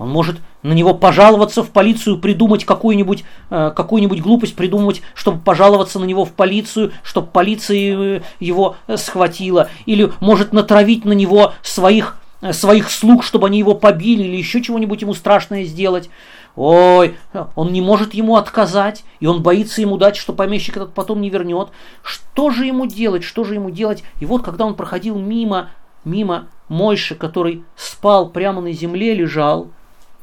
Он 0.00 0.08
может 0.08 0.38
на 0.62 0.72
него 0.72 0.94
пожаловаться 0.94 1.62
в 1.62 1.68
полицию, 1.68 2.18
придумать 2.18 2.64
какую-нибудь 2.64 3.22
э, 3.50 3.70
какую 3.76 4.08
глупость, 4.08 4.56
придумать, 4.56 5.02
чтобы 5.14 5.40
пожаловаться 5.40 5.98
на 5.98 6.06
него 6.06 6.24
в 6.24 6.32
полицию, 6.32 6.92
чтобы 7.02 7.26
полиция 7.26 8.16
э, 8.16 8.20
его 8.40 8.76
э, 8.86 8.96
схватила, 8.96 9.68
или 9.84 10.10
может 10.20 10.54
натравить 10.54 11.04
на 11.04 11.12
него 11.12 11.52
своих, 11.60 12.16
своих 12.50 12.90
слуг, 12.90 13.22
чтобы 13.22 13.48
они 13.48 13.58
его 13.58 13.74
побили, 13.74 14.22
или 14.22 14.38
еще 14.38 14.62
чего-нибудь 14.62 15.02
ему 15.02 15.12
страшное 15.12 15.64
сделать. 15.64 16.08
Ой, 16.56 17.18
он 17.54 17.70
не 17.70 17.82
может 17.82 18.14
ему 18.14 18.36
отказать, 18.36 19.04
и 19.20 19.26
он 19.26 19.42
боится 19.42 19.82
ему 19.82 19.98
дать, 19.98 20.16
что 20.16 20.32
помещик 20.32 20.78
этот 20.78 20.94
потом 20.94 21.20
не 21.20 21.28
вернет. 21.28 21.68
Что 22.02 22.48
же 22.48 22.64
ему 22.64 22.86
делать, 22.86 23.22
что 23.22 23.44
же 23.44 23.52
ему 23.52 23.68
делать? 23.68 24.02
И 24.18 24.24
вот, 24.24 24.42
когда 24.42 24.64
он 24.64 24.76
проходил 24.76 25.18
мимо, 25.18 25.68
мимо 26.06 26.48
Мойши, 26.68 27.16
который 27.16 27.64
спал 27.76 28.30
прямо 28.30 28.62
на 28.62 28.72
земле, 28.72 29.12
лежал, 29.12 29.68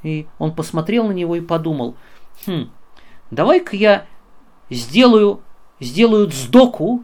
и 0.08 0.28
он 0.39 0.54
посмотрел 0.54 1.08
на 1.08 1.12
него 1.12 1.36
и 1.36 1.41
подумал, 1.41 1.96
хм, 2.46 2.70
давай-ка 3.32 3.76
я 3.76 4.06
сделаю, 4.70 5.41
сделаю 5.80 6.32
сдоку, 6.32 7.04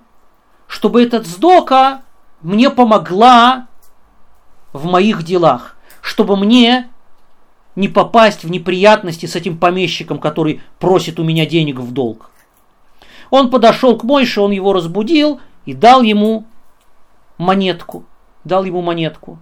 чтобы 0.67 1.03
эта 1.03 1.21
сдока 1.21 2.03
мне 2.41 2.69
помогла 2.69 3.67
в 4.71 4.85
моих 4.85 5.23
делах, 5.23 5.75
чтобы 6.01 6.37
мне 6.37 6.89
не 7.75 7.87
попасть 7.87 8.43
в 8.43 8.51
неприятности 8.51 9.25
с 9.25 9.35
этим 9.35 9.57
помещиком, 9.57 10.19
который 10.19 10.61
просит 10.79 11.19
у 11.19 11.23
меня 11.23 11.45
денег 11.45 11.79
в 11.79 11.91
долг. 11.91 12.29
Он 13.29 13.49
подошел 13.49 13.97
к 13.97 14.03
Мойше, 14.03 14.41
он 14.41 14.51
его 14.51 14.73
разбудил 14.73 15.39
и 15.65 15.73
дал 15.73 16.03
ему 16.03 16.45
монетку. 17.37 18.05
Дал 18.43 18.63
ему 18.63 18.81
монетку. 18.81 19.39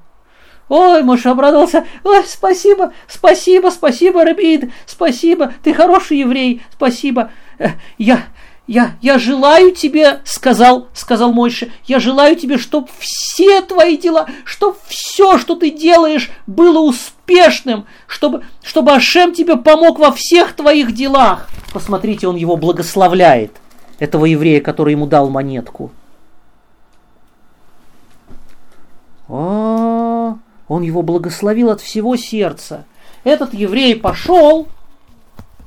Ой, 0.71 1.03
Моше 1.03 1.27
обрадовался. 1.27 1.85
Ой, 2.05 2.23
спасибо, 2.25 2.93
спасибо, 3.05 3.71
спасибо, 3.71 4.23
Рабид, 4.23 4.71
спасибо, 4.85 5.53
ты 5.63 5.73
хороший 5.73 6.19
еврей, 6.19 6.61
спасибо. 6.71 7.29
Э, 7.59 7.71
я, 7.97 8.23
я, 8.67 8.91
я 9.01 9.19
желаю 9.19 9.73
тебе, 9.73 10.21
сказал, 10.23 10.87
сказал 10.93 11.33
Мойше, 11.33 11.73
я 11.87 11.99
желаю 11.99 12.37
тебе, 12.37 12.57
чтобы 12.57 12.87
все 12.99 13.59
твои 13.59 13.97
дела, 13.97 14.27
чтобы 14.45 14.77
все, 14.87 15.37
что 15.37 15.55
ты 15.55 15.71
делаешь, 15.71 16.31
было 16.47 16.79
успешным, 16.79 17.85
чтобы, 18.07 18.45
чтобы 18.63 18.93
Ашем 18.93 19.33
тебе 19.33 19.57
помог 19.57 19.99
во 19.99 20.13
всех 20.13 20.53
твоих 20.53 20.93
делах. 20.93 21.49
Посмотрите, 21.73 22.29
он 22.29 22.37
его 22.37 22.55
благословляет, 22.55 23.51
этого 23.99 24.23
еврея, 24.23 24.61
который 24.61 24.93
ему 24.93 25.05
дал 25.05 25.29
монетку. 25.29 25.91
О, 29.27 30.10
он 30.71 30.83
его 30.83 31.01
благословил 31.01 31.69
от 31.69 31.81
всего 31.81 32.15
сердца. 32.15 32.85
Этот 33.25 33.53
еврей 33.53 33.93
пошел, 33.93 34.69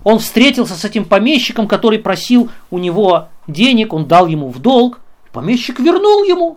он 0.02 0.18
встретился 0.18 0.76
с 0.76 0.84
этим 0.86 1.04
помещиком, 1.04 1.68
который 1.68 1.98
просил 1.98 2.48
у 2.70 2.78
него 2.78 3.28
денег, 3.46 3.92
он 3.92 4.06
дал 4.06 4.26
ему 4.26 4.48
в 4.48 4.60
долг. 4.60 5.00
Помещик 5.30 5.78
вернул 5.78 6.24
ему. 6.24 6.56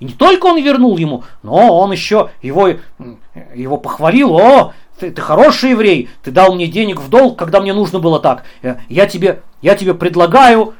И 0.00 0.06
не 0.06 0.12
только 0.12 0.46
он 0.46 0.60
вернул 0.60 0.96
ему, 0.96 1.22
но 1.44 1.78
он 1.78 1.92
еще 1.92 2.30
его, 2.42 2.68
его 3.54 3.76
похвалил. 3.76 4.36
О, 4.36 4.72
ты, 4.98 5.12
ты 5.12 5.22
хороший 5.22 5.70
еврей, 5.70 6.08
ты 6.24 6.32
дал 6.32 6.56
мне 6.56 6.66
денег 6.66 7.00
в 7.00 7.08
долг, 7.08 7.38
когда 7.38 7.60
мне 7.60 7.74
нужно 7.74 8.00
было 8.00 8.18
так. 8.18 8.42
Э, 8.62 8.78
я 8.88 9.06
тебе, 9.06 9.42
я 9.62 9.76
тебе 9.76 9.94
предлагаю 9.94 10.74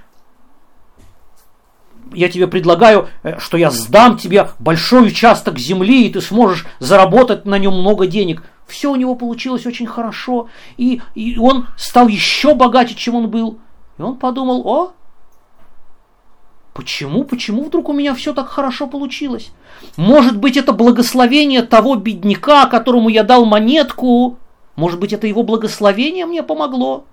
я 2.14 2.28
тебе 2.28 2.46
предлагаю, 2.46 3.08
э, 3.22 3.38
что 3.38 3.56
я 3.56 3.70
сдам 3.70 4.16
тебе 4.16 4.50
большой 4.58 5.08
участок 5.08 5.58
земли, 5.58 6.06
и 6.06 6.12
ты 6.12 6.20
сможешь 6.20 6.66
заработать 6.78 7.44
на 7.44 7.58
нем 7.58 7.74
много 7.74 8.06
денег. 8.06 8.42
Все 8.66 8.90
у 8.90 8.96
него 8.96 9.14
получилось 9.14 9.66
очень 9.66 9.86
хорошо, 9.86 10.48
и, 10.76 11.00
и 11.14 11.38
он 11.38 11.66
стал 11.76 12.08
еще 12.08 12.54
богаче, 12.54 12.94
чем 12.94 13.14
он 13.14 13.30
был. 13.30 13.58
И 13.98 14.02
он 14.02 14.16
подумал, 14.16 14.66
о, 14.66 14.92
почему, 16.74 17.24
почему 17.24 17.64
вдруг 17.64 17.88
у 17.88 17.92
меня 17.92 18.14
все 18.14 18.34
так 18.34 18.48
хорошо 18.48 18.86
получилось? 18.86 19.52
Может 19.96 20.36
быть, 20.36 20.56
это 20.56 20.72
благословение 20.72 21.62
того 21.62 21.96
бедняка, 21.96 22.66
которому 22.66 23.08
я 23.08 23.22
дал 23.22 23.44
монетку, 23.44 24.38
может 24.76 25.00
быть, 25.00 25.12
это 25.12 25.26
его 25.26 25.42
благословение 25.42 26.26
мне 26.26 26.42
помогло? 26.42 27.06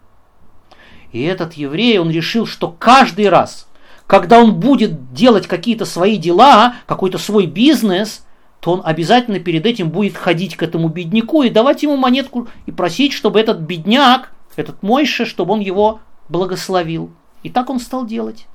И 1.11 1.21
этот 1.23 1.53
еврей, 1.53 1.97
он 1.97 2.11
решил, 2.11 2.45
что 2.45 2.67
каждый 2.77 3.29
раз– 3.29 3.67
когда 4.07 4.39
он 4.39 4.55
будет 4.59 5.13
делать 5.13 5.47
какие-то 5.47 5.85
свои 5.85 6.17
дела, 6.17 6.75
какой-то 6.85 7.17
свой 7.17 7.45
бизнес, 7.45 8.25
то 8.59 8.71
он 8.73 8.81
обязательно 8.83 9.39
перед 9.39 9.65
этим 9.65 9.89
будет 9.89 10.15
ходить 10.17 10.55
к 10.55 10.63
этому 10.63 10.89
бедняку 10.89 11.43
и 11.43 11.49
давать 11.49 11.83
ему 11.83 11.97
монетку 11.97 12.47
и 12.65 12.71
просить, 12.71 13.13
чтобы 13.13 13.39
этот 13.39 13.59
бедняк, 13.59 14.31
этот 14.55 14.81
Мойша, 14.83 15.25
чтобы 15.25 15.53
он 15.53 15.59
его 15.59 15.99
благословил. 16.29 17.11
И 17.43 17.49
так 17.49 17.69
он 17.69 17.79
стал 17.79 18.05
делать. 18.05 18.47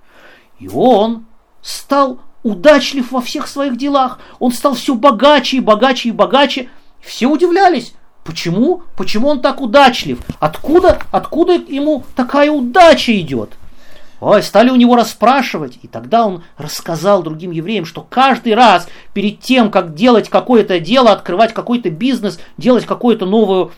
И 0.58 0.68
он 0.68 1.26
стал 1.62 2.20
удачлив 2.42 3.12
во 3.12 3.20
всех 3.20 3.46
своих 3.46 3.76
делах. 3.76 4.18
Он 4.38 4.52
стал 4.52 4.74
все 4.74 4.94
богаче 4.94 5.58
и 5.58 5.60
богаче 5.60 6.08
и 6.08 6.12
богаче. 6.12 6.68
Все 7.00 7.26
удивлялись. 7.26 7.94
Почему? 8.24 8.82
Почему 8.96 9.28
он 9.28 9.40
так 9.40 9.60
удачлив? 9.60 10.20
Откуда, 10.38 11.00
откуда 11.10 11.52
ему 11.52 12.04
такая 12.16 12.50
удача 12.50 13.18
идет? 13.18 13.50
Ой, 14.20 14.42
стали 14.42 14.68
у 14.68 14.76
него 14.76 14.96
расспрашивать, 14.96 15.78
и 15.82 15.88
тогда 15.88 16.26
он 16.26 16.42
рассказал 16.58 17.22
другим 17.22 17.52
евреям, 17.52 17.86
что 17.86 18.06
каждый 18.08 18.54
раз 18.54 18.86
перед 19.14 19.40
тем, 19.40 19.70
как 19.70 19.94
делать 19.94 20.28
какое-то 20.28 20.78
дело, 20.78 21.10
открывать 21.10 21.54
какой-то 21.54 21.88
бизнес, 21.88 22.38
делать 22.58 22.84
какую-то 22.84 23.24
новую 23.24 23.72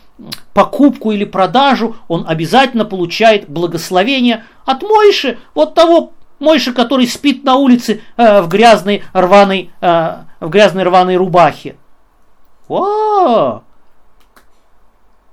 покупку 0.53 1.13
или 1.13 1.25
продажу, 1.25 1.97
он 2.09 2.25
обязательно 2.27 2.85
получает 2.85 3.49
благословение 3.49 4.45
от 4.65 4.83
Мойши, 4.83 5.39
вот 5.55 5.75
того 5.75 6.13
Мойши, 6.41 6.73
который 6.73 7.07
спит 7.07 7.45
на 7.45 7.55
улице 7.55 8.01
э, 8.17 8.43
в 8.43 8.49
грязной 8.49 9.05
рваной, 9.13 9.71
э, 9.81 10.17
в 10.41 10.49
грязной 10.49 10.83
рваной 10.83 11.17
рубахе. 11.17 11.77
О! 12.69 13.63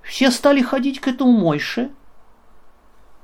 Все 0.04 0.30
стали 0.30 0.62
ходить 0.62 1.00
к 1.00 1.08
этому 1.08 1.32
Мойше, 1.32 1.90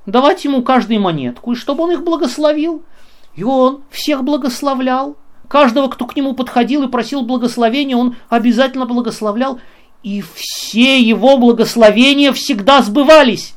давать 0.06 0.44
ему 0.44 0.62
каждый 0.62 0.98
монетку, 0.98 1.52
и 1.52 1.56
чтобы 1.56 1.84
он 1.84 1.92
их 1.92 2.04
благословил. 2.04 2.82
И 3.34 3.44
он 3.44 3.82
всех 3.90 4.24
благословлял. 4.24 5.16
Каждого, 5.48 5.88
кто 5.88 6.06
к 6.06 6.16
нему 6.16 6.34
подходил 6.34 6.84
и 6.84 6.88
просил 6.88 7.22
благословения, 7.22 7.96
он 7.96 8.16
обязательно 8.28 8.86
благословлял. 8.86 9.60
И 10.02 10.22
все 10.34 11.00
его 11.00 11.36
благословения 11.36 12.32
всегда 12.32 12.82
сбывались. 12.82 13.54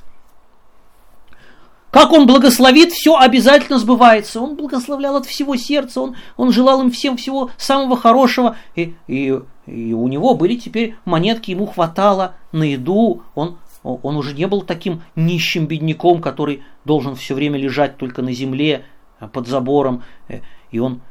Как 1.91 2.11
он 2.11 2.27
благословит, 2.27 2.91
все 2.91 3.15
обязательно 3.15 3.79
сбывается. 3.79 4.39
Он 4.41 4.55
благословлял 4.55 5.15
от 5.15 5.25
всего 5.25 5.55
сердца, 5.55 6.01
он, 6.01 6.15
он 6.37 6.51
желал 6.51 6.81
им 6.81 6.91
всем 6.91 7.17
всего 7.17 7.49
самого 7.57 7.97
хорошего. 7.97 8.57
И, 8.75 8.93
и, 9.07 9.39
и 9.65 9.93
у 9.93 10.07
него 10.07 10.35
были 10.35 10.55
теперь 10.55 10.95
монетки, 11.05 11.51
ему 11.51 11.65
хватало 11.65 12.35
на 12.51 12.63
еду, 12.63 13.23
он 13.33 13.57
он 13.83 14.17
уже 14.17 14.33
не 14.33 14.47
был 14.47 14.61
таким 14.61 15.03
нищим 15.15 15.65
бедняком, 15.65 16.21
который 16.21 16.63
должен 16.85 17.15
все 17.15 17.33
время 17.33 17.57
лежать 17.57 17.97
только 17.97 18.21
на 18.21 18.33
земле 18.33 18.85
э, 19.19 19.27
под 19.27 19.47
забором. 19.47 20.03
Э, 20.27 20.41
и 20.71 20.79
он 20.79 21.01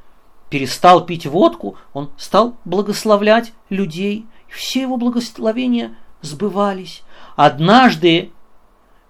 перестал 0.50 1.04
пить 1.04 1.26
водку, 1.26 1.76
он 1.92 2.10
стал 2.16 2.56
благословлять 2.64 3.52
людей. 3.70 4.26
Все 4.48 4.82
его 4.82 4.96
благословения 4.96 5.94
сбывались. 6.20 7.02
Однажды 7.36 8.32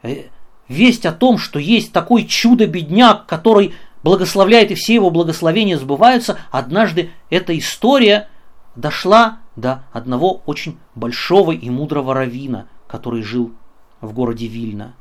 э, 0.03 0.25
весть 0.69 1.07
о 1.07 1.13
том, 1.13 1.39
что 1.39 1.59
есть 1.59 1.93
такой 1.93 2.27
чудо-бедняк, 2.27 3.27
который 3.27 3.75
благословляет, 4.03 4.71
и 4.71 4.75
все 4.75 4.95
его 4.95 5.11
благословения 5.11 5.77
сбываются, 5.77 6.39
однажды 6.51 7.11
эта 7.31 7.57
история 7.59 8.29
дошла 8.77 9.39
до 9.57 9.85
одного 9.93 10.43
очень 10.47 10.79
большого 10.95 11.53
и 11.53 11.69
мудрого 11.69 12.15
равина, 12.15 12.69
который 12.89 13.23
жил 13.23 13.53
в 14.01 14.13
городе 14.13 14.47
Вильна. 14.47 14.95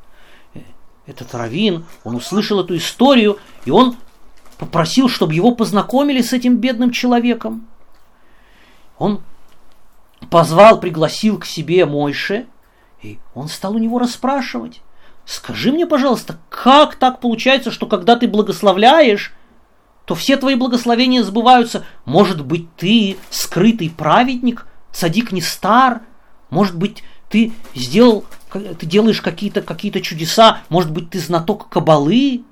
Этот 1.05 1.33
равин, 1.33 1.85
он 2.03 2.15
услышал 2.15 2.59
эту 2.59 2.75
историю, 2.75 3.39
и 3.63 3.71
он 3.71 3.95
попросил, 4.57 5.07
чтобы 5.07 5.33
его 5.33 5.55
познакомили 5.55 6.21
с 6.21 6.33
этим 6.33 6.57
бедным 6.57 6.91
человеком. 6.91 7.65
Он 8.97 9.21
позвал, 10.29 10.79
пригласил 10.79 11.39
к 11.39 11.45
себе 11.45 11.85
Мойше, 11.85 12.47
и 13.01 13.19
он 13.33 13.47
стал 13.47 13.75
у 13.75 13.79
него 13.79 13.99
расспрашивать. 13.99 14.81
Скажи 15.25 15.71
мне, 15.71 15.85
пожалуйста, 15.85 16.39
как 16.49 16.95
так 16.95 17.19
получается, 17.19 17.71
что 17.71 17.85
когда 17.85 18.15
ты 18.15 18.27
благословляешь, 18.27 19.33
то 20.05 20.15
все 20.15 20.37
твои 20.37 20.55
благословения 20.55 21.21
сбываются? 21.21 21.85
Может 22.05 22.43
быть, 22.43 22.73
ты 22.75 23.17
скрытый 23.29 23.89
праведник, 23.89 24.65
цадик 24.91 25.31
не 25.31 25.41
стар? 25.41 26.01
Может 26.49 26.77
быть, 26.77 27.03
ты 27.29 27.51
сделал, 27.75 28.25
ты 28.51 28.85
делаешь 28.85 29.21
какие-то 29.21 29.61
какие 29.61 29.91
чудеса? 30.01 30.59
Может 30.69 30.91
быть, 30.91 31.09
ты 31.09 31.19
знаток 31.19 31.69
кабалы? 31.69 32.43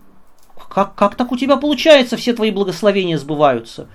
Как, 0.70 0.96
как 0.96 1.16
так 1.16 1.32
у 1.32 1.38
тебя 1.38 1.58
получается, 1.58 2.18
все 2.18 2.34
твои 2.34 2.52
благословения 2.52 3.18
сбываются? 3.18 3.88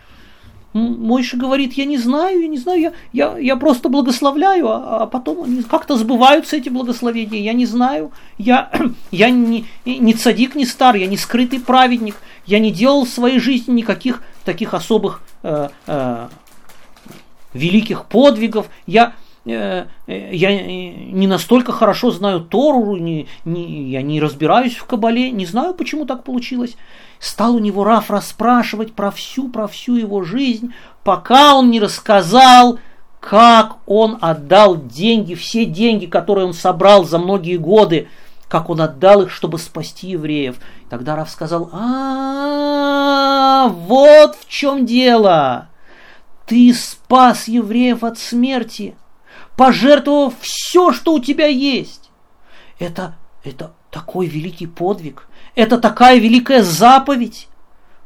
Мойша 0.72 1.36
говорит, 1.36 1.72
я 1.72 1.84
не 1.84 1.98
знаю, 1.98 2.42
я 2.42 2.46
не 2.46 2.56
знаю, 2.56 2.80
я, 2.80 2.92
я, 3.12 3.38
я 3.38 3.56
просто 3.56 3.88
благословляю, 3.88 4.68
а, 4.68 5.02
а 5.02 5.06
потом 5.06 5.64
как-то 5.64 5.96
сбываются 5.96 6.56
эти 6.56 6.68
благословения, 6.68 7.40
я 7.40 7.54
не 7.54 7.66
знаю, 7.66 8.12
я, 8.38 8.70
я 9.10 9.30
не, 9.30 9.66
не 9.84 10.14
цадик, 10.14 10.54
не 10.54 10.64
стар, 10.64 10.94
я 10.94 11.08
не 11.08 11.16
скрытый 11.16 11.58
праведник, 11.58 12.14
я 12.46 12.60
не 12.60 12.70
делал 12.70 13.04
в 13.04 13.08
своей 13.08 13.40
жизни 13.40 13.72
никаких 13.72 14.22
таких 14.44 14.72
особых 14.72 15.22
э, 15.42 15.70
э, 15.88 16.28
великих 17.52 18.04
подвигов, 18.04 18.68
я, 18.86 19.14
я 19.44 19.86
не 20.06 21.26
настолько 21.26 21.72
хорошо 21.72 22.10
знаю 22.10 22.40
Тору, 22.40 22.96
не, 22.96 23.26
не, 23.44 23.90
я 23.90 24.02
не 24.02 24.20
разбираюсь 24.20 24.76
в 24.76 24.84
Кабале, 24.84 25.30
не 25.30 25.46
знаю, 25.46 25.74
почему 25.74 26.04
так 26.04 26.24
получилось. 26.24 26.76
Стал 27.18 27.54
у 27.54 27.58
него 27.58 27.84
Раф 27.84 28.10
расспрашивать 28.10 28.92
про 28.94 29.10
всю, 29.10 29.48
про 29.48 29.66
всю 29.66 29.96
его 29.96 30.22
жизнь, 30.22 30.72
пока 31.04 31.54
он 31.54 31.70
не 31.70 31.80
рассказал, 31.80 32.78
как 33.20 33.76
он 33.86 34.18
отдал 34.20 34.76
деньги, 34.76 35.34
все 35.34 35.64
деньги, 35.64 36.06
которые 36.06 36.46
он 36.46 36.54
собрал 36.54 37.04
за 37.04 37.18
многие 37.18 37.56
годы, 37.56 38.08
как 38.48 38.70
он 38.70 38.80
отдал 38.80 39.22
их, 39.22 39.30
чтобы 39.30 39.58
спасти 39.58 40.08
евреев. 40.08 40.56
Тогда 40.88 41.16
Раф 41.16 41.30
сказал, 41.30 41.70
а, 41.72 43.68
вот 43.68 44.36
в 44.36 44.48
чем 44.48 44.86
дело. 44.86 45.68
Ты 46.46 46.74
спас 46.74 47.46
евреев 47.46 48.02
от 48.02 48.18
смерти, 48.18 48.96
пожертвовав 49.60 50.32
все, 50.40 50.90
что 50.90 51.12
у 51.12 51.18
тебя 51.18 51.44
есть. 51.44 52.10
Это, 52.78 53.18
это 53.44 53.74
такой 53.90 54.26
великий 54.26 54.66
подвиг. 54.66 55.28
Это 55.54 55.76
такая 55.76 56.18
великая 56.18 56.62
заповедь, 56.62 57.46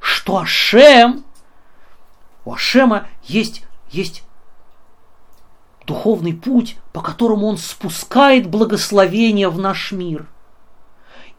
что 0.01 0.39
Ашем, 0.39 1.25
у 2.45 2.55
Ашема 2.55 3.07
есть, 3.23 3.63
есть 3.93 4.25
духовный 5.87 6.35
путь, 6.35 6.77
по 6.93 7.01
которому 7.01 7.47
он 7.47 7.57
спускает 7.57 8.49
благословения 8.49 9.49
в 9.49 9.61
наш 9.61 9.93
мир. 9.93 10.27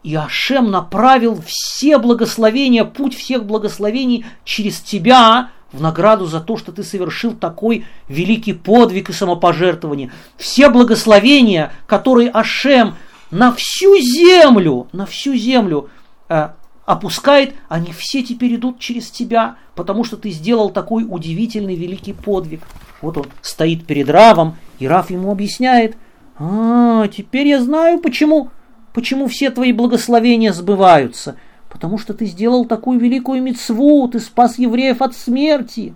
И 0.02 0.14
Ашем 0.14 0.70
направил 0.70 1.42
все 1.42 1.98
благословения, 1.98 2.86
путь 2.86 3.14
всех 3.14 3.44
благословений 3.44 4.24
через 4.44 4.80
тебя 4.80 5.50
в 5.76 5.82
награду 5.82 6.26
за 6.26 6.40
то, 6.40 6.56
что 6.56 6.72
ты 6.72 6.82
совершил 6.82 7.34
такой 7.34 7.84
великий 8.08 8.54
подвиг 8.54 9.10
и 9.10 9.12
самопожертвование. 9.12 10.10
Все 10.36 10.70
благословения, 10.70 11.72
которые 11.86 12.30
Ашем 12.30 12.96
на 13.30 13.52
всю 13.52 13.98
землю, 13.98 14.88
на 14.92 15.04
всю 15.06 15.34
землю 15.34 15.90
э, 16.28 16.48
опускает, 16.86 17.54
они 17.68 17.92
все 17.92 18.22
теперь 18.22 18.54
идут 18.54 18.78
через 18.78 19.10
тебя, 19.10 19.56
потому 19.74 20.04
что 20.04 20.16
ты 20.16 20.30
сделал 20.30 20.70
такой 20.70 21.04
удивительный 21.08 21.76
великий 21.76 22.14
подвиг. 22.14 22.62
Вот 23.02 23.18
он 23.18 23.26
стоит 23.42 23.86
перед 23.86 24.08
Равом, 24.08 24.56
и 24.78 24.88
Рав 24.88 25.10
ему 25.10 25.30
объясняет, 25.30 25.96
а, 26.38 27.08
теперь 27.08 27.48
я 27.48 27.60
знаю, 27.62 27.98
почему, 28.00 28.50
почему 28.94 29.26
все 29.26 29.50
твои 29.50 29.72
благословения 29.72 30.52
сбываются. 30.52 31.36
Потому 31.76 31.98
что 31.98 32.14
ты 32.14 32.24
сделал 32.24 32.64
такую 32.64 32.98
великую 32.98 33.42
мецву, 33.42 34.08
ты 34.08 34.18
спас 34.18 34.58
евреев 34.58 35.02
от 35.02 35.14
смерти. 35.14 35.94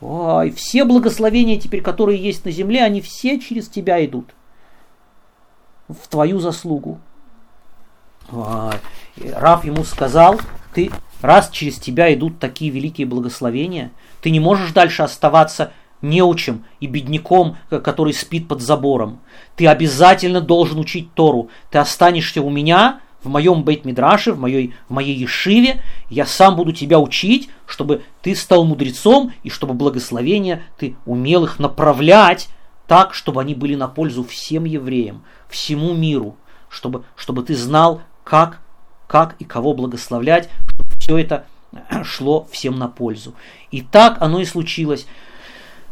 Ой, 0.00 0.50
все 0.50 0.84
благословения 0.84 1.56
теперь, 1.56 1.82
которые 1.82 2.20
есть 2.20 2.44
на 2.44 2.50
земле, 2.50 2.82
они 2.82 3.00
все 3.00 3.38
через 3.38 3.68
тебя 3.68 4.04
идут. 4.04 4.34
В 5.86 6.08
твою 6.08 6.40
заслугу. 6.40 6.98
Раф 8.32 9.64
ему 9.64 9.84
сказал, 9.84 10.40
ты, 10.74 10.90
раз 11.22 11.48
через 11.50 11.78
тебя 11.78 12.12
идут 12.12 12.40
такие 12.40 12.72
великие 12.72 13.06
благословения, 13.06 13.92
ты 14.20 14.30
не 14.30 14.40
можешь 14.40 14.72
дальше 14.72 15.04
оставаться 15.04 15.72
неучим 16.02 16.64
и 16.80 16.88
бедняком, 16.88 17.56
который 17.70 18.14
спит 18.14 18.48
под 18.48 18.62
забором. 18.62 19.20
Ты 19.54 19.68
обязательно 19.68 20.40
должен 20.40 20.80
учить 20.80 21.14
Тору. 21.14 21.50
Ты 21.70 21.78
останешься 21.78 22.42
у 22.42 22.50
меня, 22.50 22.98
в 23.22 23.28
моем 23.28 23.62
бейт-мидраше, 23.62 24.32
в 24.32 24.38
моей, 24.38 24.74
в 24.88 24.92
моей 24.92 25.16
ешиве. 25.16 25.82
Я 26.08 26.26
сам 26.26 26.56
буду 26.56 26.72
тебя 26.72 26.98
учить, 26.98 27.50
чтобы 27.66 28.02
ты 28.22 28.34
стал 28.34 28.64
мудрецом 28.64 29.32
и 29.42 29.50
чтобы 29.50 29.74
благословения 29.74 30.62
ты 30.78 30.96
умел 31.04 31.44
их 31.44 31.58
направлять 31.58 32.48
так, 32.86 33.14
чтобы 33.14 33.40
они 33.40 33.54
были 33.54 33.74
на 33.74 33.88
пользу 33.88 34.24
всем 34.24 34.64
евреям, 34.64 35.22
всему 35.48 35.94
миру, 35.94 36.36
чтобы, 36.68 37.04
чтобы 37.16 37.42
ты 37.42 37.54
знал, 37.54 38.00
как, 38.24 38.60
как 39.06 39.36
и 39.38 39.44
кого 39.44 39.74
благословлять, 39.74 40.48
чтобы 40.64 40.84
все 40.98 41.18
это 41.18 41.46
шло 42.02 42.46
всем 42.50 42.78
на 42.78 42.88
пользу. 42.88 43.34
И 43.70 43.82
так 43.82 44.20
оно 44.20 44.40
и 44.40 44.44
случилось. 44.44 45.06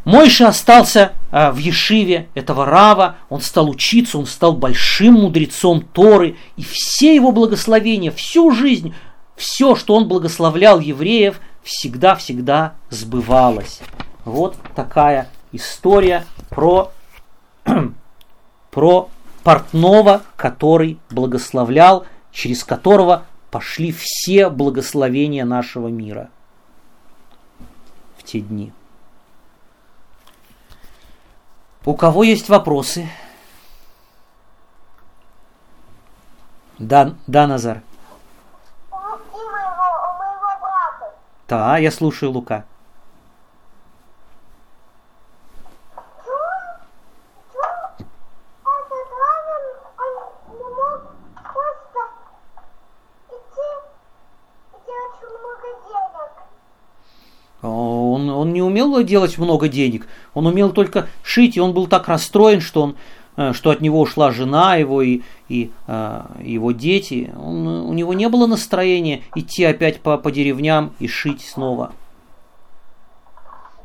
Мойша 0.06 0.46
остался 0.46 1.14
а, 1.32 1.50
в 1.50 1.56
Ешиве 1.56 2.28
этого 2.34 2.64
Рава, 2.64 3.16
он 3.28 3.40
стал 3.40 3.68
учиться, 3.68 4.18
он 4.18 4.26
стал 4.26 4.52
большим 4.52 5.14
мудрецом 5.14 5.80
Торы, 5.80 6.36
и 6.56 6.62
все 6.62 7.12
его 7.12 7.32
благословения, 7.32 8.12
всю 8.12 8.52
жизнь, 8.52 8.94
все, 9.34 9.74
что 9.74 9.96
он 9.96 10.06
благословлял 10.06 10.78
евреев, 10.78 11.40
всегда-всегда 11.64 12.74
сбывалось. 12.88 13.80
Вот 14.24 14.56
такая 14.76 15.28
история 15.50 16.24
про, 16.50 16.92
про 18.70 19.08
портного, 19.42 20.22
который 20.36 21.00
благословлял 21.10 22.06
через 22.36 22.62
которого 22.62 23.24
пошли 23.50 23.92
все 23.92 24.50
благословения 24.50 25.46
нашего 25.46 25.88
мира 25.88 26.28
в 28.18 28.22
те 28.22 28.40
дни. 28.40 28.72
У 31.86 31.94
кого 31.94 32.24
есть 32.24 32.48
вопросы? 32.48 33.08
Да, 36.80 37.14
да, 37.28 37.46
Назар. 37.46 37.82
Да, 41.46 41.78
я 41.78 41.92
слушаю 41.92 42.32
Лука. 42.32 42.64
Умел 58.60 59.02
делать 59.02 59.38
много 59.38 59.68
денег, 59.68 60.06
он 60.34 60.46
умел 60.46 60.70
только 60.70 61.08
шить, 61.22 61.56
и 61.56 61.60
он 61.60 61.72
был 61.72 61.86
так 61.86 62.08
расстроен, 62.08 62.60
что, 62.60 62.82
он, 62.82 62.96
э, 63.36 63.52
что 63.52 63.70
от 63.70 63.80
него 63.80 64.00
ушла 64.00 64.30
жена 64.30 64.76
его 64.76 65.02
и, 65.02 65.22
и 65.48 65.70
э, 65.86 66.22
его 66.42 66.72
дети. 66.72 67.32
Он, 67.36 67.66
у 67.66 67.92
него 67.92 68.14
не 68.14 68.28
было 68.28 68.46
настроения 68.46 69.22
идти 69.34 69.64
опять 69.64 70.00
по, 70.00 70.18
по 70.18 70.30
деревням 70.30 70.92
и 70.98 71.08
шить 71.08 71.42
снова. 71.42 71.92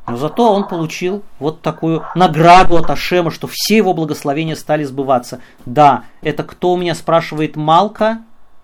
Но 0.07 0.17
зато 0.17 0.51
он 0.51 0.67
получил 0.67 1.23
вот 1.39 1.61
такую 1.61 2.03
награду 2.15 2.75
от 2.75 2.89
Ашема, 2.89 3.31
что 3.31 3.47
все 3.47 3.77
его 3.77 3.93
благословения 3.93 4.55
стали 4.55 4.83
сбываться. 4.83 5.39
Да, 5.65 6.03
это 6.21 6.43
кто 6.43 6.73
у 6.73 6.77
меня 6.77 6.95
спрашивает 6.95 7.55
Малка? 7.55 8.19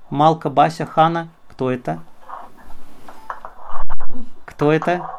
Малка 0.09 0.49
Бася 0.49 0.85
Хана? 0.85 1.29
Кто 1.49 1.71
это? 1.71 1.99
Кто 4.45 4.71
это? 4.71 5.09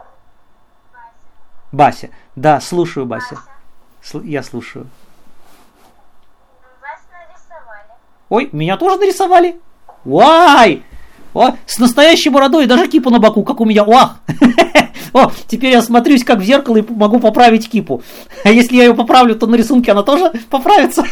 Бася. 1.72 2.08
Да, 2.36 2.60
слушаю, 2.60 3.06
Бася. 3.06 3.38
Сл- 4.02 4.24
я 4.26 4.42
слушаю. 4.42 4.86
Вас 6.80 7.00
нарисовали. 7.12 7.88
Ой, 8.28 8.48
меня 8.52 8.76
тоже 8.76 8.98
нарисовали? 8.98 9.60
Вай! 10.04 10.82
О, 11.34 11.52
с 11.66 11.78
настоящей 11.78 12.30
бородой, 12.30 12.66
даже 12.66 12.88
кипу 12.88 13.10
на 13.10 13.18
боку, 13.18 13.42
как 13.44 13.60
у 13.60 13.64
меня. 13.64 13.84
О, 13.84 14.12
О, 15.12 15.30
теперь 15.46 15.72
я 15.72 15.82
смотрюсь 15.82 16.24
как 16.24 16.38
в 16.38 16.44
зеркало 16.44 16.76
и 16.76 16.92
могу 16.92 17.18
поправить 17.18 17.68
кипу. 17.70 18.02
А 18.44 18.50
если 18.50 18.76
я 18.76 18.84
ее 18.84 18.94
поправлю, 18.94 19.34
то 19.36 19.46
на 19.46 19.56
рисунке 19.56 19.92
она 19.92 20.02
тоже 20.02 20.32
поправится. 20.50 21.04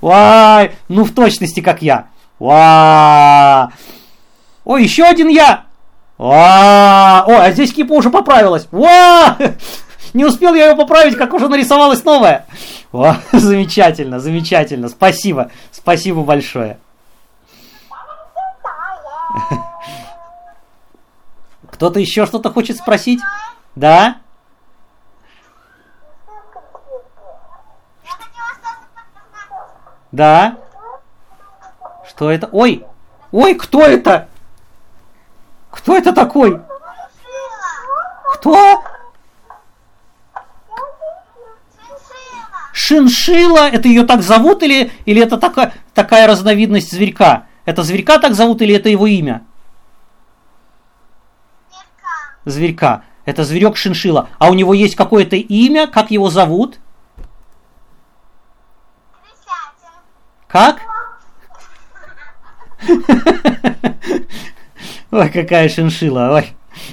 Вай, 0.00 0.72
ну 0.88 1.04
в 1.04 1.12
точности 1.12 1.60
как 1.60 1.82
я. 1.82 2.08
Ва! 2.38 3.72
О, 4.64 4.76
еще 4.76 5.04
один 5.04 5.28
я! 5.28 5.65
Ва! 6.18 7.24
О, 7.26 7.40
а 7.40 7.50
здесь 7.50 7.72
кипа 7.72 7.92
уже 7.92 8.10
поправилась. 8.10 8.68
Ва! 8.70 9.36
Не 10.14 10.24
успел 10.24 10.54
я 10.54 10.70
ее 10.70 10.76
поправить, 10.76 11.16
как 11.16 11.34
уже 11.34 11.48
нарисовалась 11.48 12.02
новая. 12.04 12.46
О, 12.92 13.16
замечательно, 13.32 14.18
замечательно. 14.18 14.88
Спасибо. 14.88 15.50
Спасибо 15.70 16.22
большое. 16.22 16.78
Кто-то 21.70 22.00
еще 22.00 22.24
что-то 22.24 22.50
хочет 22.50 22.78
спросить? 22.78 23.20
Да? 23.74 24.16
Да? 30.12 30.56
Что 32.08 32.30
это? 32.30 32.48
Ой! 32.52 32.86
Ой, 33.32 33.54
кто 33.54 33.82
это? 33.82 34.28
Кто 35.86 35.96
это 35.96 36.12
такой? 36.12 36.60
Кто? 38.34 38.82
Шиншила, 42.72 43.68
это 43.68 43.86
ее 43.86 44.04
так 44.04 44.22
зовут 44.22 44.64
или, 44.64 44.90
или 45.04 45.22
это 45.22 45.38
такая, 45.38 45.72
такая 45.94 46.26
разновидность 46.26 46.90
зверька? 46.90 47.46
Это 47.66 47.84
зверька 47.84 48.18
так 48.18 48.34
зовут 48.34 48.62
или 48.62 48.74
это 48.74 48.88
его 48.88 49.06
имя? 49.06 49.44
Зверька. 52.44 53.04
Это 53.24 53.44
зверек 53.44 53.76
шиншила. 53.76 54.28
А 54.40 54.50
у 54.50 54.54
него 54.54 54.74
есть 54.74 54.96
какое-то 54.96 55.36
имя? 55.36 55.86
Как 55.86 56.10
его 56.10 56.30
зовут? 56.30 56.80
Как? 60.48 60.80
Ой, 65.16 65.30
какая 65.30 65.68
шиншила. 65.70 66.28
Ой, 66.34 66.48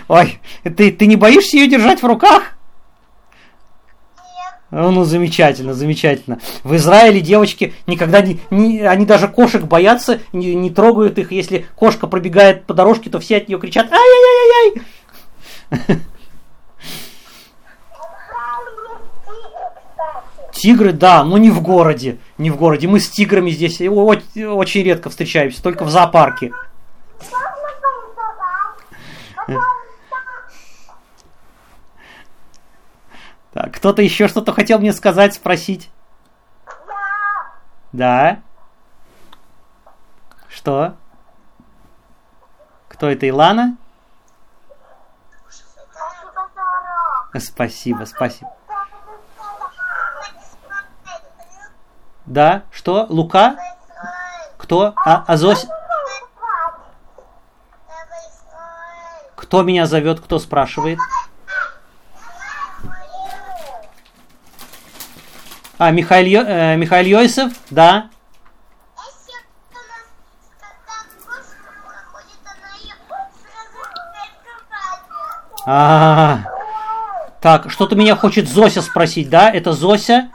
ой, 0.07 0.39
ты, 0.63 0.93
ты 0.93 1.07
не 1.07 1.17
боишься 1.17 1.57
ее 1.57 1.67
держать 1.67 2.01
в 2.01 2.05
руках? 2.05 2.53
Ну, 4.71 5.03
замечательно, 5.03 5.73
замечательно. 5.73 6.39
В 6.63 6.73
Израиле 6.77 7.19
девочки 7.19 7.73
никогда 7.85 8.21
не, 8.21 8.39
не 8.49 8.79
они 8.79 9.05
даже 9.05 9.27
кошек 9.27 9.63
боятся, 9.63 10.21
не, 10.31 10.55
не 10.55 10.69
трогают 10.69 11.19
их. 11.19 11.33
Если 11.33 11.67
кошка 11.75 12.07
пробегает 12.07 12.63
по 12.63 12.73
дорожке, 12.73 13.09
то 13.09 13.19
все 13.19 13.37
от 13.37 13.49
нее 13.49 13.59
кричат 13.59 13.91
ай-яй-яй-яй. 13.91 14.83
Тигры, 20.53 20.93
да, 20.93 21.25
но 21.25 21.37
не 21.37 21.49
в 21.49 21.61
городе. 21.61 22.19
Не 22.37 22.51
в 22.51 22.55
городе. 22.55 22.87
Мы 22.87 23.01
с 23.01 23.09
тиграми 23.09 23.51
здесь 23.51 23.81
очень 23.81 24.83
редко 24.83 25.09
встречаемся, 25.09 25.61
только 25.61 25.83
в 25.83 25.89
зоопарке. 25.89 26.53
Так, 33.53 33.75
кто-то 33.75 34.01
еще 34.01 34.27
что-то 34.27 34.51
хотел 34.51 34.79
мне 34.79 34.93
сказать, 34.93 35.35
спросить? 35.35 35.91
Да. 37.91 38.39
Что? 40.49 40.95
Кто 42.87 43.09
это, 43.09 43.27
Илана? 43.27 43.77
Спасибо, 47.39 48.05
спасибо. 48.05 48.51
Да, 52.25 52.63
что? 52.71 53.05
Лука? 53.09 53.55
Кто? 54.57 54.93
А, 55.05 55.23
Азось? 55.27 55.67
Кто 59.53 59.61
меня 59.61 59.85
зовет, 59.85 60.19
кто 60.19 60.39
спрашивает? 60.39 60.97
А, 65.77 65.91
Михаил, 65.91 66.41
э, 66.41 66.75
Михаил 66.75 67.05
Йосиф, 67.05 67.53
да. 67.69 68.09
А, 75.67 75.69
-а, 75.69 76.37
-а. 76.39 76.39
так, 77.39 77.69
что-то 77.69 77.95
меня 77.95 78.15
хочет 78.15 78.49
Зося 78.49 78.81
спросить, 78.81 79.29
да? 79.29 79.51
Это 79.51 79.73
Зося? 79.73 80.31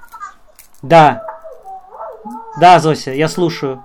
Да. 0.81 1.25
Да, 2.61 2.79
Зося, 2.79 3.11
я 3.11 3.29
слушаю. 3.29 3.85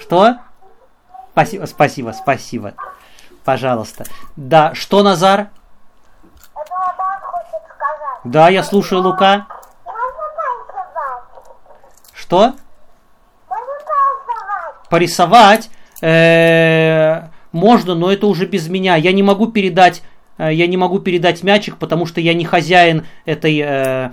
Что? 0.00 0.38
Спасибо, 1.32 1.66
спасибо, 1.66 2.14
спасибо. 2.18 2.72
Пожалуйста. 3.46 4.04
Да, 4.34 4.74
что, 4.74 5.04
Назар? 5.04 5.50
Да, 8.24 8.48
я 8.48 8.64
слушаю, 8.64 9.02
Лука. 9.02 9.46
Что? 12.12 12.54
Порисовать 14.90 15.70
э, 16.02 17.28
можно, 17.52 17.94
но 17.94 18.10
это 18.10 18.26
уже 18.26 18.46
без 18.46 18.68
меня. 18.68 18.96
Я 18.96 19.12
не 19.12 19.22
могу 19.22 19.46
передать, 19.46 20.02
э, 20.38 20.52
я 20.52 20.66
не 20.66 20.76
могу 20.76 20.98
передать 20.98 21.44
мячик, 21.44 21.76
потому 21.76 22.04
что 22.04 22.20
я 22.20 22.34
не 22.34 22.44
хозяин 22.44 23.06
этой 23.26 23.62
э, 23.64 24.10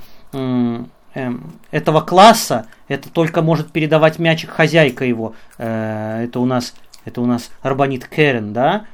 этого 1.72 2.02
класса. 2.02 2.68
Это 2.88 3.10
только 3.10 3.42
может 3.42 3.72
передавать 3.72 4.20
мячик 4.20 4.52
хозяйка 4.52 5.06
его. 5.06 5.34
Это 5.58 6.40
у 6.40 6.46
нас, 6.46 6.76
это 7.06 7.22
у 7.22 7.26
нас 7.26 7.50
Арбанит 7.64 8.08
Керен, 8.08 8.54
да? 8.54 8.86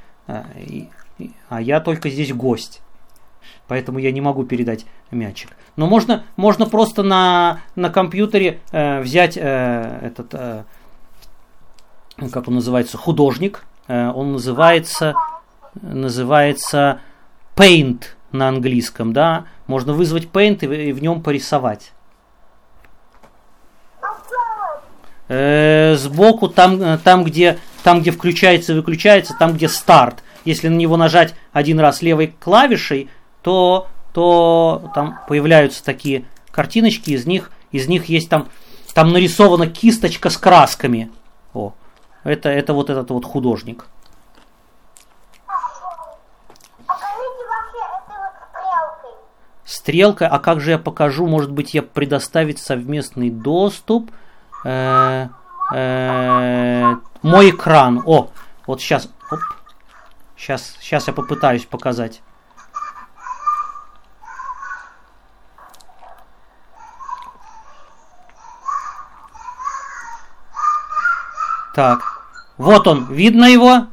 А 1.49 1.61
я 1.61 1.79
только 1.79 2.09
здесь 2.09 2.33
гость 2.33 2.81
поэтому 3.69 3.99
я 3.99 4.11
не 4.11 4.19
могу 4.19 4.43
передать 4.43 4.85
мячик. 5.11 5.51
Но 5.77 5.87
можно, 5.87 6.25
можно 6.35 6.65
просто 6.65 7.03
на, 7.03 7.61
на 7.75 7.89
компьютере 7.89 8.59
э, 8.71 8.99
взять 8.99 9.37
э, 9.37 9.99
этот, 10.01 10.33
э, 10.33 10.63
как 12.31 12.49
он 12.49 12.55
называется, 12.55 12.97
художник. 12.97 13.63
Э, 13.87 14.11
он 14.11 14.33
называется, 14.33 15.13
называется 15.81 16.99
Paint 17.55 18.03
на 18.33 18.49
английском, 18.49 19.13
да. 19.13 19.45
Можно 19.67 19.93
вызвать 19.93 20.25
Paint 20.25 20.65
и, 20.65 20.89
и 20.89 20.91
в 20.91 21.01
нем 21.01 21.21
порисовать. 21.21 21.93
Э, 25.29 25.95
сбоку, 25.95 26.49
там, 26.49 26.97
там, 26.97 27.23
где, 27.23 27.59
там, 27.83 28.01
где 28.01 28.09
включается 28.09 28.73
и 28.73 28.75
выключается, 28.75 29.35
там, 29.37 29.53
где 29.53 29.69
старт. 29.69 30.23
Если 30.43 30.69
на 30.69 30.75
него 30.75 30.97
нажать 30.97 31.35
один 31.53 31.79
раз 31.79 32.01
левой 32.01 32.33
клавишей, 32.39 33.09
то, 33.43 33.87
то 34.11 34.91
там 34.95 35.19
появляются 35.27 35.83
такие 35.83 36.25
картиночки, 36.49 37.11
из 37.11 37.27
них, 37.27 37.51
из 37.71 37.87
них 37.87 38.05
есть 38.05 38.27
там, 38.27 38.47
там 38.95 39.13
нарисована 39.13 39.67
кисточка 39.67 40.31
с 40.31 40.37
красками. 40.37 41.11
О, 41.53 41.73
это, 42.23 42.49
это 42.49 42.73
вот 42.73 42.89
этот 42.89 43.11
вот 43.11 43.23
художник. 43.23 43.85
Стрелка, 49.63 50.27
а 50.27 50.39
как 50.39 50.59
же 50.59 50.71
я 50.71 50.79
покажу, 50.79 51.27
может 51.27 51.51
быть, 51.51 51.75
я 51.75 51.83
предоставить 51.83 52.57
совместный 52.57 53.29
доступ. 53.29 54.09
Э, 54.63 55.27
э, 55.73 56.95
мой 57.21 57.49
экран. 57.49 58.01
О, 58.05 58.29
вот 58.67 58.81
сейчас. 58.81 59.09
Оп, 59.31 59.39
сейчас, 60.35 60.75
сейчас 60.79 61.07
я 61.07 61.13
попытаюсь 61.13 61.65
показать. 61.65 62.21
Так. 71.73 72.01
Вот 72.57 72.87
он. 72.87 73.05
Видно 73.05 73.45
его? 73.45 73.87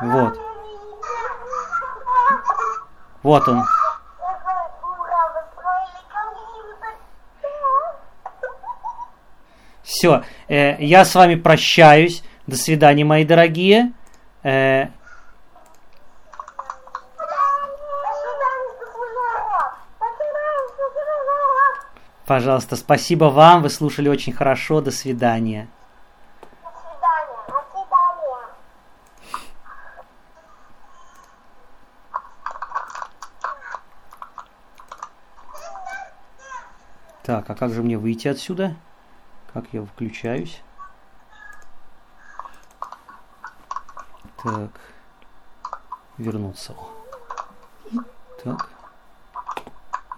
Вот. 0.00 0.40
Вот 3.22 3.48
он. 3.48 3.64
Все, 10.04 10.22
э, 10.48 10.76
я 10.84 11.06
с 11.06 11.14
вами 11.14 11.34
прощаюсь. 11.34 12.22
До 12.46 12.56
свидания, 12.56 13.06
мои 13.06 13.24
дорогие. 13.24 13.94
Э, 14.42 14.88
Пожалуйста, 22.26 22.76
спасибо 22.76 23.26
вам, 23.26 23.62
вы 23.62 23.70
слушали 23.70 24.10
очень 24.10 24.34
хорошо, 24.34 24.82
до 24.82 24.90
свидания. 24.90 25.68
До 26.62 26.68
свидания. 26.68 27.38
До 27.48 27.64
свидания. 27.72 28.46
Так, 37.22 37.48
а 37.48 37.54
как 37.54 37.72
же 37.72 37.82
мне 37.82 37.96
выйти 37.96 38.28
отсюда? 38.28 38.76
Как 39.54 39.66
я 39.72 39.84
включаюсь? 39.84 40.60
Так. 44.42 44.72
Вернуться. 46.18 46.74
Так. 48.42 48.68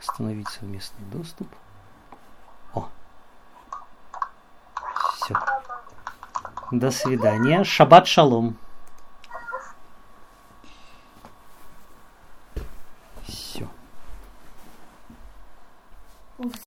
Установить 0.01 0.49
совместный 0.49 1.05
доступ. 1.13 1.49
О. 2.73 2.89
Все. 5.13 5.35
До 6.71 6.91
свидания. 6.91 7.63
Шаббат 7.63 8.07
шалом. 8.07 8.57